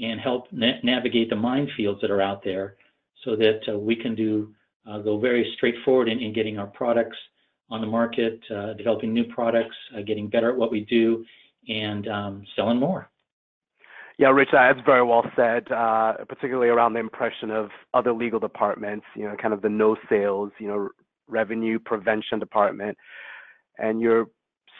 and 0.00 0.20
help 0.20 0.46
na 0.52 0.72
navigate 0.82 1.30
the 1.30 1.36
minefields 1.36 2.00
that 2.00 2.10
are 2.10 2.22
out 2.22 2.44
there 2.44 2.76
so 3.24 3.36
that 3.36 3.60
uh, 3.68 3.78
we 3.78 3.96
can 3.96 4.14
do 4.14 4.54
uh, 4.88 4.98
go 4.98 5.18
very 5.18 5.52
straightforward 5.56 6.08
in, 6.08 6.18
in, 6.20 6.32
getting 6.32 6.58
our 6.58 6.66
products 6.66 7.16
on 7.70 7.80
the 7.80 7.86
market, 7.86 8.40
uh, 8.54 8.72
developing 8.74 9.12
new 9.12 9.24
products, 9.24 9.76
uh, 9.96 10.00
getting 10.00 10.28
better 10.28 10.50
at 10.50 10.56
what 10.56 10.70
we 10.70 10.80
do, 10.80 11.24
and 11.68 12.08
um, 12.08 12.44
selling 12.56 12.78
more. 12.78 13.10
Yeah, 14.18 14.28
Rich, 14.28 14.48
that's 14.52 14.80
very 14.84 15.02
well 15.02 15.24
said, 15.36 15.70
uh, 15.70 16.14
particularly 16.28 16.68
around 16.68 16.94
the 16.94 17.00
impression 17.00 17.50
of 17.50 17.70
other 17.94 18.12
legal 18.12 18.40
departments, 18.40 19.06
you 19.14 19.24
know, 19.24 19.34
kind 19.40 19.54
of 19.54 19.62
the 19.62 19.68
no 19.68 19.96
sales, 20.08 20.50
you 20.58 20.68
know, 20.68 20.88
revenue 21.28 21.78
prevention 21.78 22.38
department. 22.38 22.98
And 23.78 24.00
you're 24.00 24.26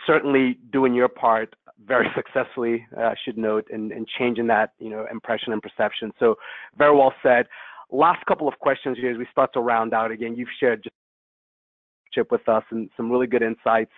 certainly 0.07 0.59
doing 0.73 0.95
your 0.95 1.09
part 1.09 1.55
very 1.87 2.07
successfully, 2.17 2.87
uh, 2.97 3.03
I 3.03 3.15
should 3.25 3.39
note, 3.39 3.67
in, 3.71 3.93
in 3.93 4.07
changing 4.19 4.47
that, 4.49 4.73
you 4.79 4.91
know, 4.91 5.07
impression 5.11 5.53
and 5.53 5.63
perception. 5.63 6.13
So 6.19 6.37
very 6.77 6.95
well 6.95 7.13
said. 7.23 7.47
Last 7.91 8.25
couple 8.27 8.47
of 8.47 8.59
questions 8.59 8.97
here 9.01 9.11
as 9.11 9.19
we 9.19 9.27
start 9.33 9.53
to 9.55 9.61
round 9.61 9.95
out. 9.95 10.11
Again, 10.11 10.37
you've 10.37 10.49
shared 10.59 10.83
just 10.83 12.31
with 12.31 12.49
us 12.49 12.65
and 12.71 12.91
some 12.97 13.11
really 13.11 13.27
good 13.27 13.43
insights. 13.43 13.93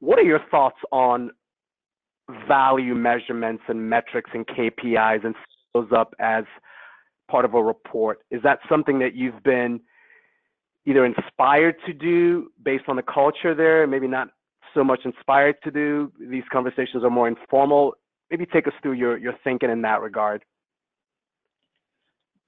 What 0.00 0.18
are 0.18 0.24
your 0.24 0.40
thoughts 0.50 0.78
on 0.90 1.30
value 2.48 2.94
measurements 2.94 3.62
and 3.68 3.88
metrics 3.88 4.30
and 4.34 4.46
KPIs 4.46 5.24
and 5.24 5.34
those 5.74 5.88
up 5.96 6.14
as 6.18 6.44
part 7.30 7.44
of 7.44 7.54
a 7.54 7.62
report? 7.62 8.20
Is 8.30 8.42
that 8.42 8.58
something 8.68 8.98
that 8.98 9.14
you've 9.14 9.42
been 9.42 9.80
either 10.86 11.04
inspired 11.04 11.76
to 11.86 11.92
do 11.92 12.50
based 12.64 12.84
on 12.88 12.96
the 12.96 13.02
culture 13.02 13.54
there, 13.54 13.86
maybe 13.86 14.08
not 14.08 14.28
so 14.74 14.82
much 14.82 15.00
inspired 15.04 15.56
to 15.64 15.70
do. 15.70 16.10
These 16.18 16.44
conversations 16.52 17.04
are 17.04 17.10
more 17.10 17.28
informal. 17.28 17.94
Maybe 18.30 18.46
take 18.46 18.66
us 18.66 18.72
through 18.82 18.92
your, 18.92 19.18
your 19.18 19.34
thinking 19.44 19.70
in 19.70 19.82
that 19.82 20.00
regard. 20.00 20.44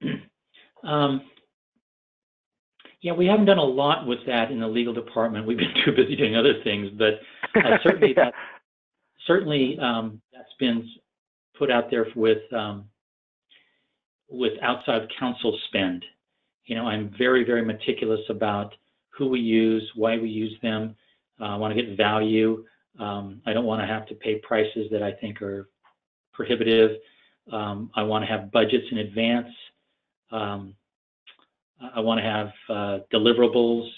Um, 0.83 1.23
yeah, 3.01 3.13
we 3.13 3.27
haven't 3.27 3.47
done 3.47 3.57
a 3.59 3.65
lot 3.65 4.07
with 4.07 4.19
that 4.27 4.51
in 4.51 4.61
the 4.61 4.67
legal 4.69 4.93
department. 4.93 5.47
We've 5.47 5.57
been 5.57 5.73
too 5.85 5.93
busy 5.93 6.17
doing 6.17 6.37
other 6.37 6.63
things, 6.63 6.91
but 6.99 7.21
uh, 7.55 7.79
certainly 7.83 8.09
yeah. 8.17 8.25
that 8.25 8.35
certainly 9.27 9.79
um, 9.79 10.21
that's 10.33 10.53
been 10.59 10.89
put 11.59 11.71
out 11.71 11.91
there 11.91 12.07
with 12.17 12.51
um, 12.53 12.87
with 14.31 14.53
outside 14.63 15.09
counsel 15.19 15.59
spend. 15.69 16.05
You 16.67 16.77
know, 16.77 16.87
I'm 16.87 17.15
very 17.19 17.45
very 17.45 17.65
meticulous 17.65 18.21
about 18.29 18.75
who 19.11 19.29
we 19.29 19.41
use, 19.41 19.89
why 19.95 20.19
we 20.19 20.29
use 20.29 20.57
them, 20.63 20.97
uh, 21.41 21.45
I 21.45 21.57
want 21.57 21.75
to 21.75 21.83
get 21.83 21.97
value. 21.97 22.65
Um, 22.99 23.41
I 23.47 23.53
don't 23.53 23.65
want 23.65 23.83
to 23.83 23.87
have 23.87 24.07
to 24.07 24.15
pay 24.15 24.37
prices 24.37 24.89
that 24.91 25.03
I 25.03 25.13
think 25.13 25.43
are 25.43 25.69
prohibitive. 26.33 26.99
Um, 27.51 27.91
I 27.95 28.03
want 28.03 28.25
to 28.25 28.31
have 28.31 28.51
budgets 28.53 28.87
in 28.91 28.99
advance. 28.99 29.53
Um, 30.31 30.75
I 31.95 32.01
want 32.01 32.19
to 32.19 32.25
have 32.25 32.53
uh, 32.69 32.99
deliverables. 33.13 33.89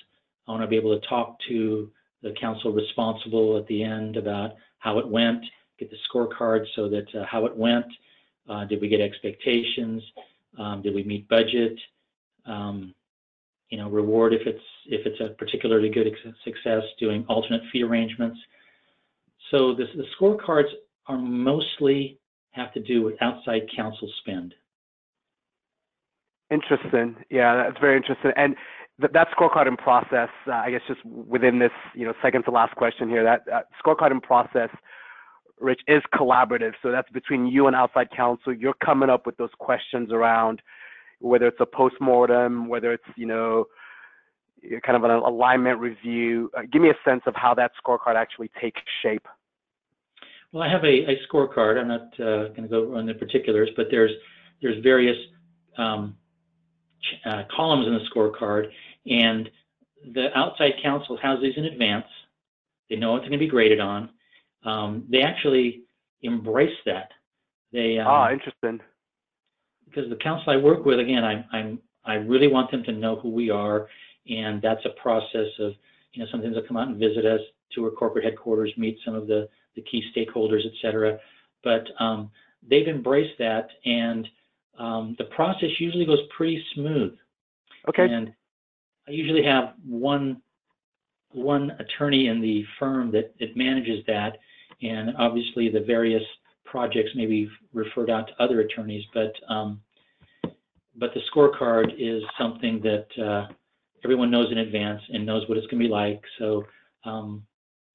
I 0.49 0.53
want 0.53 0.63
to 0.63 0.67
be 0.67 0.77
able 0.77 0.99
to 0.99 1.07
talk 1.07 1.39
to 1.49 1.91
the 2.23 2.33
counsel 2.41 2.73
responsible 2.73 3.57
at 3.59 3.67
the 3.67 3.83
end 3.83 4.17
about 4.17 4.55
how 4.79 4.99
it 4.99 5.07
went, 5.07 5.45
get 5.79 5.91
the 5.91 5.97
scorecard 6.11 6.65
so 6.75 6.89
that 6.89 7.07
uh, 7.15 7.25
how 7.27 7.47
it 7.47 7.57
went, 7.57 7.87
uh, 8.49 8.65
did 8.65 8.81
we 8.81 8.89
get 8.89 9.01
expectations, 9.01 10.03
um, 10.59 10.83
did 10.83 10.95
we 10.95 11.05
meet 11.05 11.29
budget, 11.29 11.79
um, 12.47 12.95
you 13.71 13.79
know, 13.79 13.89
reward 13.91 14.33
if 14.33 14.47
it's 14.47 14.63
if 14.87 15.07
it's 15.07 15.21
a 15.21 15.35
particularly 15.35 15.89
good 15.89 16.07
success, 16.45 16.83
doing 17.01 17.25
alternate 17.29 17.63
fee 17.73 17.83
arrangements. 17.83 18.39
So 19.51 19.75
this, 19.75 19.89
the 19.97 20.05
scorecards 20.19 20.71
are 21.07 21.19
mostly 21.19 22.19
have 22.53 22.73
to 22.73 22.81
do 22.83 23.03
with 23.03 23.15
outside 23.21 23.63
counsel 23.75 24.11
spend. 24.21 24.55
Interesting. 26.51 27.17
Yeah, 27.31 27.57
that's 27.57 27.79
very 27.81 27.97
interesting. 27.97 28.33
And 28.37 28.55
th- 29.01 29.13
that 29.13 29.29
scorecard 29.37 29.67
and 29.67 29.77
process, 29.77 30.29
uh, 30.47 30.53
I 30.53 30.71
guess, 30.71 30.81
just 30.87 31.05
within 31.05 31.59
this, 31.59 31.73
you 31.95 32.07
know, 32.07 32.15
second 32.23 32.45
to 32.45 32.51
last 32.51 32.75
question 32.77 33.09
here, 33.09 33.25
that 33.25 33.43
uh, 33.53 33.63
scorecard 33.85 34.13
and 34.13 34.23
process, 34.23 34.71
Rich, 35.61 35.81
is 35.89 36.03
collaborative. 36.15 36.73
So 36.83 36.91
that's 36.91 37.11
between 37.11 37.47
you 37.47 37.67
and 37.67 37.75
outside 37.75 38.09
counsel. 38.17 38.55
You're 38.55 38.75
coming 38.85 39.11
up 39.11 39.27
with 39.27 39.37
those 39.37 39.51
questions 39.59 40.13
around 40.13 40.63
whether 41.21 41.47
it's 41.47 41.61
a 41.61 41.67
postmortem, 41.67 42.69
whether 42.69 42.93
it's 42.93 43.05
you 43.17 43.27
know 43.27 43.67
kind 44.85 44.97
of 44.97 45.05
an 45.05 45.11
alignment 45.11 45.79
review. 45.79 46.51
Uh, 46.57 46.63
give 46.71 46.83
me 46.83 46.91
a 46.91 46.99
sense 47.05 47.23
of 47.27 47.35
how 47.35 47.55
that 47.55 47.73
scorecard 47.83 48.17
actually 48.17 48.51
takes 48.61 48.81
shape. 49.03 49.27
Well, 50.53 50.63
I 50.63 50.69
have 50.69 50.85
a, 50.85 51.05
a 51.11 51.17
scorecard. 51.31 51.79
I'm 51.79 51.89
not 51.89 52.13
uh, 52.21 52.49
going 52.49 52.63
to 52.63 52.69
go 52.69 52.97
on 52.97 53.07
the 53.07 53.15
particulars, 53.15 53.71
but 53.77 53.87
there's 53.91 54.13
there's 54.63 54.83
various 54.83 55.17
um, 55.77 56.17
uh, 57.25 57.43
columns 57.55 57.87
in 57.87 57.95
the 57.95 58.01
scorecard, 58.11 58.71
and 59.07 59.51
the 60.15 60.29
outside 60.37 60.73
counsel 60.83 61.19
has 61.23 61.41
these 61.41 61.55
in 61.57 61.67
advance. 61.67 62.07
They 62.89 62.97
know 62.97 63.13
what 63.13 63.21
they're 63.21 63.31
going 63.31 63.41
to 63.41 63.45
be 63.45 63.51
graded 63.51 63.81
on. 63.81 64.11
Um, 64.65 65.05
they 65.11 65.21
actually 65.21 65.83
embrace 66.23 66.77
that. 66.87 67.11
They 67.73 67.99
um, 67.99 68.07
ah, 68.09 68.31
interesting 68.31 68.81
because 69.87 70.11
the 70.11 70.17
counsel 70.17 70.53
I 70.53 70.57
work 70.57 70.85
with, 70.85 70.99
again, 70.99 71.25
I'm, 71.25 71.45
I'm, 71.53 71.79
I 72.05 72.15
really 72.15 72.49
want 72.49 72.71
them 72.71 72.83
to 72.85 72.93
know 72.93 73.17
who 73.17 73.31
we 73.31 73.51
are, 73.51 73.89
and 74.29 74.61
that's 74.61 74.85
a 74.85 75.01
process 75.01 75.49
of, 75.59 75.73
you 76.13 76.23
know, 76.23 76.29
sometimes 76.31 76.55
they'll 76.55 76.67
come 76.67 76.77
out 76.77 76.89
and 76.89 76.99
visit 76.99 77.25
us 77.25 77.41
to 77.75 77.85
our 77.85 77.91
corporate 77.91 78.25
headquarters, 78.25 78.73
meet 78.77 78.99
some 79.05 79.15
of 79.15 79.27
the, 79.27 79.49
the 79.75 79.83
key 79.83 80.03
stakeholders, 80.15 80.65
et 80.65 80.73
cetera. 80.81 81.19
But 81.65 81.87
um, 81.99 82.31
they've 82.69 82.87
embraced 82.89 83.39
that, 83.39 83.69
and 83.85 84.29
um, 84.79 85.15
the 85.19 85.25
process 85.25 85.71
usually 85.79 86.07
goes 86.07 86.21
pretty 86.37 86.65
smooth. 86.75 87.17
Okay. 87.89 88.05
And 88.05 88.33
I 89.09 89.13
usually 89.13 89.45
have 89.45 89.75
one 89.87 90.43
one 91.33 91.73
attorney 91.79 92.29
in 92.29 92.41
the 92.41 92.65
firm 92.79 93.11
that 93.13 93.35
it 93.39 93.57
manages 93.57 94.03
that, 94.07 94.39
and 94.81 95.15
obviously 95.19 95.69
the 95.69 95.81
various 95.81 96.23
projects 96.67 97.11
may 97.15 97.27
be 97.27 97.49
referred 97.73 98.11
out 98.11 98.29
to 98.29 98.43
other 98.43 98.61
attorneys, 98.61 99.05
but 99.15 99.33
um, 99.49 99.81
but 100.99 101.11
the 101.15 101.21
scorecard 101.33 101.93
is 101.99 102.23
something 102.39 102.81
that 102.83 103.07
uh, 103.23 103.47
everyone 104.05 104.31
knows 104.31 104.51
in 104.51 104.59
advance 104.59 105.03
and 105.11 105.25
knows 105.27 105.47
what 105.49 105.59
it's 105.59 105.67
going 105.67 105.83
to 105.83 105.89
be 105.89 105.93
like. 105.93 106.23
So 106.39 106.65
um, 107.05 107.43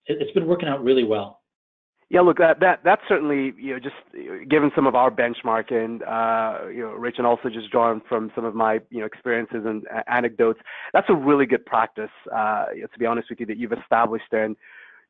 it, 0.06 0.18
it's 0.22 0.32
been 0.32 0.46
working 0.46 0.70
out 0.70 0.84
really 0.84 1.04
well. 1.04 1.40
Yeah, 2.10 2.20
look, 2.20 2.38
that 2.40 2.60
that 2.60 2.82
that's 2.84 3.02
certainly 3.08 3.54
you 3.58 3.74
know 3.74 3.80
just 3.80 3.96
given 4.50 4.70
some 4.76 4.86
of 4.86 4.96
our 4.96 5.10
benchmarking, 5.10 6.02
uh, 6.06 6.68
you 6.68 6.82
know, 6.82 6.92
Rich, 6.92 7.16
and 7.20 7.26
also 7.26 7.48
just 7.48 7.72
drawn 7.72 8.02
from 8.10 8.32
some 8.36 8.44
of 8.44 8.54
my 8.54 8.82
you 8.90 9.00
know 9.00 9.06
experiences 9.06 9.62
and 9.66 9.86
anecdotes. 10.08 10.60
That's 10.92 11.08
a 11.10 11.16
really 11.16 11.46
good 11.46 11.66
practice. 11.66 12.10
Uh, 12.36 12.66
you 12.76 12.82
know, 12.82 12.88
to 12.88 13.00
be 13.00 13.06
honest 13.06 13.30
with 13.30 13.40
you, 13.40 13.46
that 13.46 13.58
you've 13.58 13.72
established 13.72 14.34
and 14.34 14.58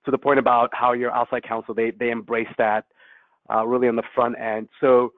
to 0.06 0.12
the 0.12 0.18
point 0.18 0.38
about 0.38 0.70
how 0.74 0.94
your 0.94 1.12
outside 1.12 1.44
counsel 1.44 1.74
they 1.74 1.90
they 1.90 2.12
embrace 2.12 2.54
that 2.60 2.86
uh, 3.54 3.66
really 3.66 3.88
on 3.88 3.96
the 3.96 4.04
front 4.14 4.40
end. 4.40 4.70
So 4.80 5.14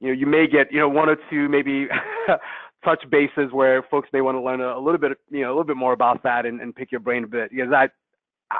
you 0.00 0.08
know 0.08 0.14
you 0.14 0.26
may 0.26 0.46
get 0.46 0.72
you 0.72 0.78
know 0.78 0.88
one 0.88 1.08
or 1.08 1.16
two 1.30 1.48
maybe 1.48 1.86
touch 2.84 3.02
bases 3.10 3.52
where 3.52 3.82
folks 3.90 4.08
may 4.12 4.20
want 4.20 4.36
to 4.36 4.40
learn 4.40 4.60
a, 4.60 4.78
a, 4.78 4.80
little 4.80 5.00
bit 5.00 5.12
you 5.30 5.42
know 5.42 5.48
a 5.48 5.52
little 5.52 5.64
bit 5.64 5.76
more 5.76 5.92
about 5.92 6.22
that 6.22 6.46
and, 6.46 6.60
and 6.60 6.74
pick 6.74 6.92
your 6.92 7.00
brain 7.00 7.24
a 7.24 7.26
bit 7.26 7.50
because 7.50 7.72
I 7.72 7.88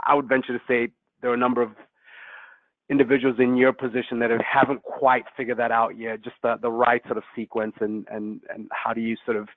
I 0.04 0.14
would 0.14 0.28
venture 0.28 0.52
to 0.52 0.64
say 0.66 0.88
there 1.20 1.30
are 1.30 1.34
a 1.34 1.38
number 1.38 1.62
of 1.62 1.70
individuals 2.90 3.36
in 3.38 3.56
your 3.56 3.72
position 3.72 4.18
that 4.18 4.30
haven't 4.40 4.82
quite 4.82 5.24
figured 5.36 5.58
that 5.58 5.70
out 5.70 5.98
yet, 5.98 6.22
just 6.22 6.36
the, 6.42 6.56
the 6.62 6.70
right 6.70 7.02
sort 7.04 7.18
of 7.18 7.24
sequence 7.36 7.74
and, 7.80 8.06
and, 8.10 8.40
and 8.52 8.68
how 8.72 8.92
do 8.94 9.00
you 9.00 9.16
sort 9.26 9.36
of 9.36 9.48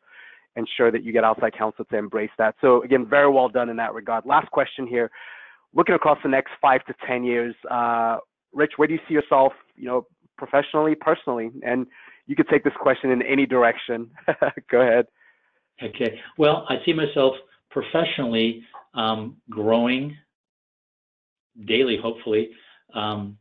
ensure 0.58 0.91
that 0.91 1.04
you 1.04 1.13
get 1.13 1.24
outside 1.24 1.54
counsel 1.58 1.86
to 1.86 1.97
embrace 1.97 2.32
that. 2.38 2.56
So 2.60 2.84
again, 2.84 3.06
very 3.06 3.30
well 3.32 3.47
done 3.47 3.69
in 3.69 3.78
that 3.78 3.93
regard. 3.93 4.26
Last 4.26 4.52
question 4.52 4.86
here. 4.86 5.10
Looking 5.74 5.95
across 5.95 6.17
the 6.24 6.30
next 6.30 6.52
five 6.62 6.84
to 6.86 6.93
10 7.08 7.24
years, 7.24 7.56
uh, 7.69 8.17
Rich, 8.54 8.74
where 8.78 8.88
do 8.88 8.94
you 8.94 9.00
see 9.08 9.14
yourself, 9.14 9.54
you 9.76 9.86
know, 9.86 10.08
professionally, 10.38 10.96
personally? 10.96 11.52
And 11.64 11.88
you 12.28 12.36
could 12.36 12.48
take 12.50 12.64
this 12.64 12.74
question 12.80 13.12
in 13.12 13.22
any 13.22 13.46
direction. 13.46 14.10
Go 14.72 14.82
ahead. 14.82 15.08
Okay. 15.82 16.20
Well, 16.38 16.66
I 16.70 16.76
see 16.86 16.94
myself 16.94 17.36
professionally 17.70 18.64
um, 18.94 19.38
growing 19.50 20.16
daily, 21.66 21.98
hopefully. 22.02 22.52
Um, 22.94 23.38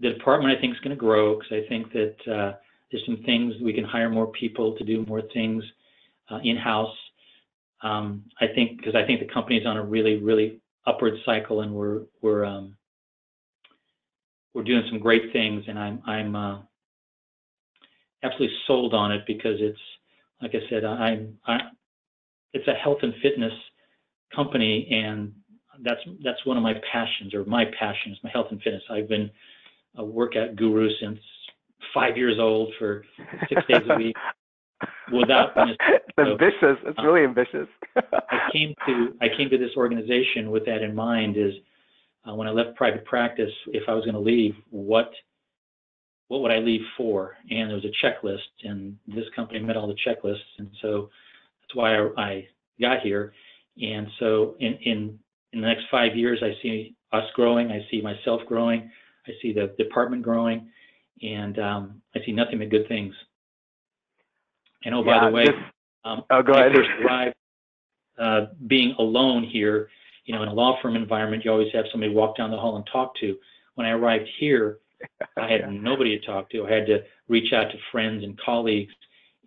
the 0.00 0.10
department, 0.10 0.56
I 0.56 0.60
think, 0.60 0.74
is 0.74 0.80
going 0.80 0.90
to 0.90 0.96
grow 0.96 1.36
because 1.38 1.64
I 1.64 1.68
think 1.68 1.92
that 1.92 2.16
uh, 2.32 2.52
there's 2.90 3.04
some 3.06 3.22
things 3.24 3.54
we 3.62 3.72
can 3.72 3.84
hire 3.84 4.10
more 4.10 4.26
people 4.28 4.76
to 4.76 4.84
do 4.84 5.04
more 5.06 5.22
things 5.32 5.62
uh, 6.30 6.38
in-house. 6.42 6.94
Um, 7.82 8.24
I 8.40 8.46
think 8.48 8.78
because 8.78 8.94
I 8.94 9.04
think 9.06 9.20
the 9.20 9.32
company 9.32 9.58
is 9.58 9.66
on 9.66 9.76
a 9.76 9.82
really, 9.82 10.16
really 10.16 10.60
upward 10.86 11.14
cycle, 11.24 11.62
and 11.62 11.72
we're 11.72 12.02
we're 12.20 12.44
um, 12.44 12.76
we're 14.54 14.64
doing 14.64 14.84
some 14.90 14.98
great 14.98 15.32
things, 15.32 15.64
and 15.68 15.78
I'm 15.78 16.02
I'm 16.06 16.36
uh, 16.36 16.58
absolutely 18.22 18.56
sold 18.66 18.94
on 18.94 19.12
it 19.12 19.22
because 19.26 19.56
it's 19.60 19.78
like 20.40 20.54
I 20.54 20.68
said, 20.68 20.84
I'm 20.84 21.38
I, 21.46 21.58
it's 22.52 22.68
a 22.68 22.74
health 22.74 22.98
and 23.02 23.14
fitness 23.22 23.52
company, 24.34 24.88
and 24.90 25.32
that's 25.82 26.00
that's 26.22 26.44
one 26.44 26.56
of 26.56 26.62
my 26.62 26.74
passions, 26.90 27.34
or 27.34 27.44
my 27.44 27.64
passions, 27.78 28.18
my 28.22 28.30
health 28.30 28.48
and 28.50 28.60
fitness. 28.62 28.82
I've 28.90 29.08
been 29.08 29.30
a 29.96 30.04
workout 30.04 30.56
guru 30.56 30.88
since 31.00 31.18
five 31.92 32.16
years 32.16 32.38
old 32.38 32.72
for 32.78 33.04
six 33.48 33.62
days 33.68 33.82
a 33.88 33.96
week 33.96 34.16
without 35.12 35.50
it's 35.56 36.18
ambitious. 36.18 36.78
It's 36.84 36.98
uh, 36.98 37.02
really 37.02 37.24
ambitious. 37.24 37.68
I 37.96 38.48
came 38.52 38.74
to 38.86 39.14
I 39.20 39.28
came 39.36 39.48
to 39.50 39.58
this 39.58 39.70
organization 39.76 40.50
with 40.50 40.64
that 40.66 40.82
in 40.82 40.94
mind. 40.94 41.36
Is 41.36 41.54
uh, 42.28 42.34
when 42.34 42.46
I 42.46 42.50
left 42.50 42.76
private 42.76 43.04
practice, 43.04 43.52
if 43.68 43.88
I 43.88 43.94
was 43.94 44.04
going 44.04 44.14
to 44.14 44.20
leave, 44.20 44.54
what 44.70 45.10
what 46.28 46.40
would 46.40 46.50
I 46.50 46.58
leave 46.58 46.80
for? 46.96 47.36
And 47.50 47.68
there 47.68 47.76
was 47.76 47.84
a 47.84 48.06
checklist, 48.06 48.38
and 48.64 48.96
this 49.06 49.26
company 49.36 49.60
met 49.60 49.76
all 49.76 49.86
the 49.86 49.96
checklists, 50.06 50.38
and 50.58 50.70
so 50.80 51.10
that's 51.60 51.74
why 51.74 51.94
I, 51.94 52.08
I 52.16 52.48
got 52.80 53.00
here. 53.00 53.34
And 53.80 54.06
so 54.18 54.56
in, 54.60 54.74
in 54.84 55.18
in 55.52 55.60
the 55.60 55.66
next 55.66 55.84
five 55.90 56.16
years, 56.16 56.42
I 56.42 56.54
see 56.62 56.94
us 57.12 57.24
growing. 57.34 57.70
I 57.70 57.86
see 57.90 58.00
myself 58.00 58.40
growing. 58.46 58.90
I 59.26 59.32
see 59.42 59.52
the 59.52 59.74
department 59.78 60.22
growing, 60.22 60.70
and 61.22 61.58
um, 61.58 62.02
I 62.14 62.20
see 62.24 62.32
nothing 62.32 62.58
but 62.58 62.70
good 62.70 62.88
things. 62.88 63.14
And 64.84 64.94
oh, 64.94 65.04
by 65.04 65.26
the 65.26 65.30
way, 65.30 65.46
this, 65.46 65.54
um, 66.04 66.24
oh, 66.30 66.42
go 66.42 66.52
ahead. 66.54 66.72
first 66.74 66.90
arrived, 67.04 67.34
uh, 68.18 68.40
being 68.66 68.94
alone 68.98 69.44
here, 69.44 69.88
you 70.24 70.34
know, 70.34 70.42
in 70.42 70.48
a 70.48 70.54
law 70.54 70.78
firm 70.80 70.96
environment, 70.96 71.44
you 71.44 71.50
always 71.50 71.72
have 71.72 71.84
somebody 71.90 72.12
walk 72.14 72.36
down 72.36 72.50
the 72.50 72.56
hall 72.56 72.76
and 72.76 72.86
talk 72.92 73.14
to. 73.20 73.36
When 73.74 73.86
I 73.86 73.90
arrived 73.90 74.28
here, 74.38 74.78
I 75.36 75.50
had 75.50 75.70
nobody 75.82 76.18
to 76.18 76.26
talk 76.26 76.50
to. 76.50 76.66
I 76.66 76.72
had 76.72 76.86
to 76.86 77.02
reach 77.28 77.52
out 77.52 77.70
to 77.70 77.78
friends 77.90 78.22
and 78.24 78.38
colleagues, 78.40 78.92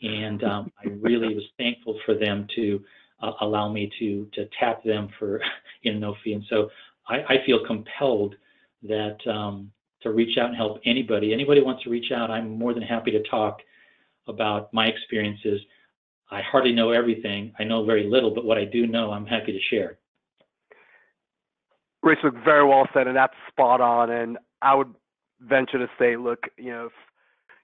and 0.01 0.43
um, 0.43 0.71
I 0.85 0.89
really 0.89 1.33
was 1.33 1.45
thankful 1.57 1.99
for 2.05 2.15
them 2.15 2.47
to 2.55 2.83
uh, 3.21 3.31
allow 3.41 3.71
me 3.71 3.91
to 3.99 4.27
to 4.33 4.49
tap 4.59 4.83
them 4.83 5.09
for 5.17 5.41
in 5.83 5.99
no 5.99 6.15
fee. 6.23 6.33
And 6.33 6.43
so 6.49 6.69
I, 7.07 7.17
I 7.29 7.45
feel 7.45 7.65
compelled 7.65 8.35
that 8.83 9.17
um, 9.27 9.71
to 10.01 10.11
reach 10.11 10.38
out 10.38 10.47
and 10.47 10.55
help 10.55 10.79
anybody. 10.85 11.33
Anybody 11.33 11.61
wants 11.61 11.83
to 11.83 11.89
reach 11.89 12.11
out, 12.11 12.29
I'm 12.29 12.57
more 12.57 12.73
than 12.73 12.83
happy 12.83 13.11
to 13.11 13.23
talk 13.23 13.61
about 14.27 14.73
my 14.73 14.88
experiences. 14.88 15.61
I 16.31 16.41
hardly 16.41 16.71
know 16.73 16.91
everything. 16.91 17.53
I 17.59 17.63
know 17.63 17.85
very 17.85 18.07
little, 18.09 18.33
but 18.33 18.45
what 18.45 18.57
I 18.57 18.65
do 18.65 18.88
know, 18.88 19.11
I'm 19.11 19.25
happy 19.25 19.51
to 19.51 19.59
share. 19.69 19.97
Rich, 22.05 22.19
look, 22.23 22.35
very 22.43 22.63
well 22.63 22.87
said, 22.93 23.07
and 23.07 23.17
that's 23.17 23.33
spot 23.49 23.81
on. 23.81 24.11
And 24.11 24.37
I 24.61 24.75
would 24.75 24.93
venture 25.41 25.79
to 25.79 25.87
say, 25.97 26.15
look, 26.15 26.43
you 26.55 26.71
know, 26.71 26.85
if 26.85 26.91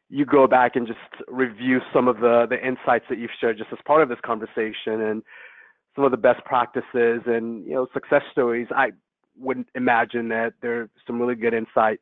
you 0.09 0.25
go 0.25 0.47
back 0.47 0.75
and 0.75 0.87
just 0.87 0.99
review 1.27 1.79
some 1.93 2.07
of 2.07 2.17
the 2.17 2.47
the 2.49 2.57
insights 2.67 3.05
that 3.09 3.19
you've 3.19 3.31
shared 3.39 3.59
just 3.59 3.69
as 3.71 3.77
part 3.85 4.01
of 4.01 4.09
this 4.09 4.17
conversation 4.25 4.99
and 5.01 5.21
some 5.95 6.03
of 6.03 6.11
the 6.11 6.17
best 6.17 6.43
practices 6.43 7.21
and 7.27 7.65
you 7.65 7.73
know 7.73 7.87
success 7.93 8.23
stories, 8.31 8.67
I 8.75 8.91
would 9.37 9.63
imagine 9.75 10.27
that 10.29 10.53
there's 10.61 10.89
some 11.05 11.21
really 11.21 11.35
good 11.35 11.53
insight 11.53 11.99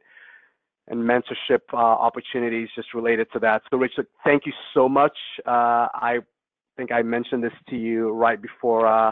and 0.87 1.03
mentorship 1.03 1.61
uh, 1.73 1.75
opportunities 1.75 2.69
just 2.73 2.93
related 2.93 3.27
to 3.33 3.39
that. 3.39 3.63
So, 3.69 3.77
Richard, 3.77 4.07
thank 4.23 4.45
you 4.45 4.53
so 4.73 4.87
much. 4.87 5.15
Uh, 5.45 5.87
I 5.93 6.19
think 6.77 6.93
I 6.93 7.01
mentioned 7.01 7.43
this 7.43 7.53
to 7.69 7.75
you 7.75 8.11
right 8.11 8.41
before 8.41 8.87
uh, 8.87 9.11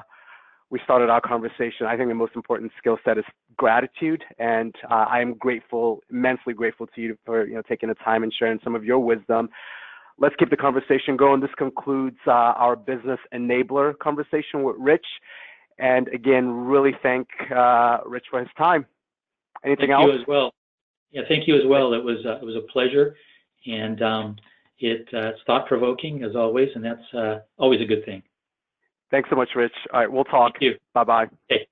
we 0.69 0.79
started 0.83 1.09
our 1.09 1.21
conversation. 1.21 1.85
I 1.87 1.95
think 1.95 2.09
the 2.09 2.15
most 2.15 2.35
important 2.35 2.71
skill 2.77 2.97
set 3.05 3.17
is 3.17 3.23
gratitude, 3.55 4.23
and 4.37 4.75
uh, 4.89 5.05
I 5.09 5.21
am 5.21 5.35
grateful, 5.35 6.03
immensely 6.09 6.53
grateful 6.53 6.87
to 6.87 7.01
you 7.01 7.17
for 7.25 7.45
you 7.45 7.55
know 7.55 7.61
taking 7.61 7.89
the 7.89 7.95
time 7.95 8.23
and 8.23 8.33
sharing 8.37 8.59
some 8.63 8.75
of 8.75 8.83
your 8.83 8.99
wisdom 8.99 9.49
let's 10.19 10.35
keep 10.37 10.49
the 10.49 10.57
conversation 10.57 11.15
going. 11.15 11.41
This 11.41 11.51
concludes 11.57 12.17
uh, 12.27 12.31
our 12.31 12.75
business 12.75 13.19
enabler 13.33 13.97
conversation 13.99 14.63
with 14.63 14.75
Rich. 14.79 15.05
And 15.79 16.07
again, 16.09 16.49
really 16.49 16.93
thank 17.03 17.27
uh, 17.55 17.99
Rich 18.05 18.25
for 18.29 18.39
his 18.39 18.49
time. 18.57 18.85
Anything 19.63 19.89
thank 19.89 20.01
else? 20.01 20.11
you 20.13 20.21
as 20.21 20.27
well. 20.27 20.53
Yeah, 21.11 21.21
thank 21.27 21.47
you 21.47 21.55
as 21.55 21.65
well. 21.65 21.93
It 21.93 22.03
was 22.03 22.17
uh, 22.25 22.37
it 22.37 22.43
was 22.43 22.55
a 22.55 22.71
pleasure, 22.71 23.15
and 23.65 24.01
um, 24.01 24.35
it, 24.79 25.07
uh, 25.13 25.29
it's 25.29 25.39
thought 25.47 25.67
provoking 25.67 26.23
as 26.23 26.35
always, 26.35 26.69
and 26.75 26.83
that's 26.83 27.13
uh, 27.13 27.39
always 27.57 27.81
a 27.81 27.85
good 27.85 28.03
thing. 28.05 28.21
Thanks 29.11 29.29
so 29.29 29.35
much, 29.35 29.49
Rich. 29.55 29.73
All 29.93 29.99
right, 30.01 30.11
we'll 30.11 30.23
talk. 30.25 30.53
Thank 30.53 30.63
you. 30.63 30.77
Bye 30.93 31.03
bye. 31.03 31.27
Okay. 31.51 31.67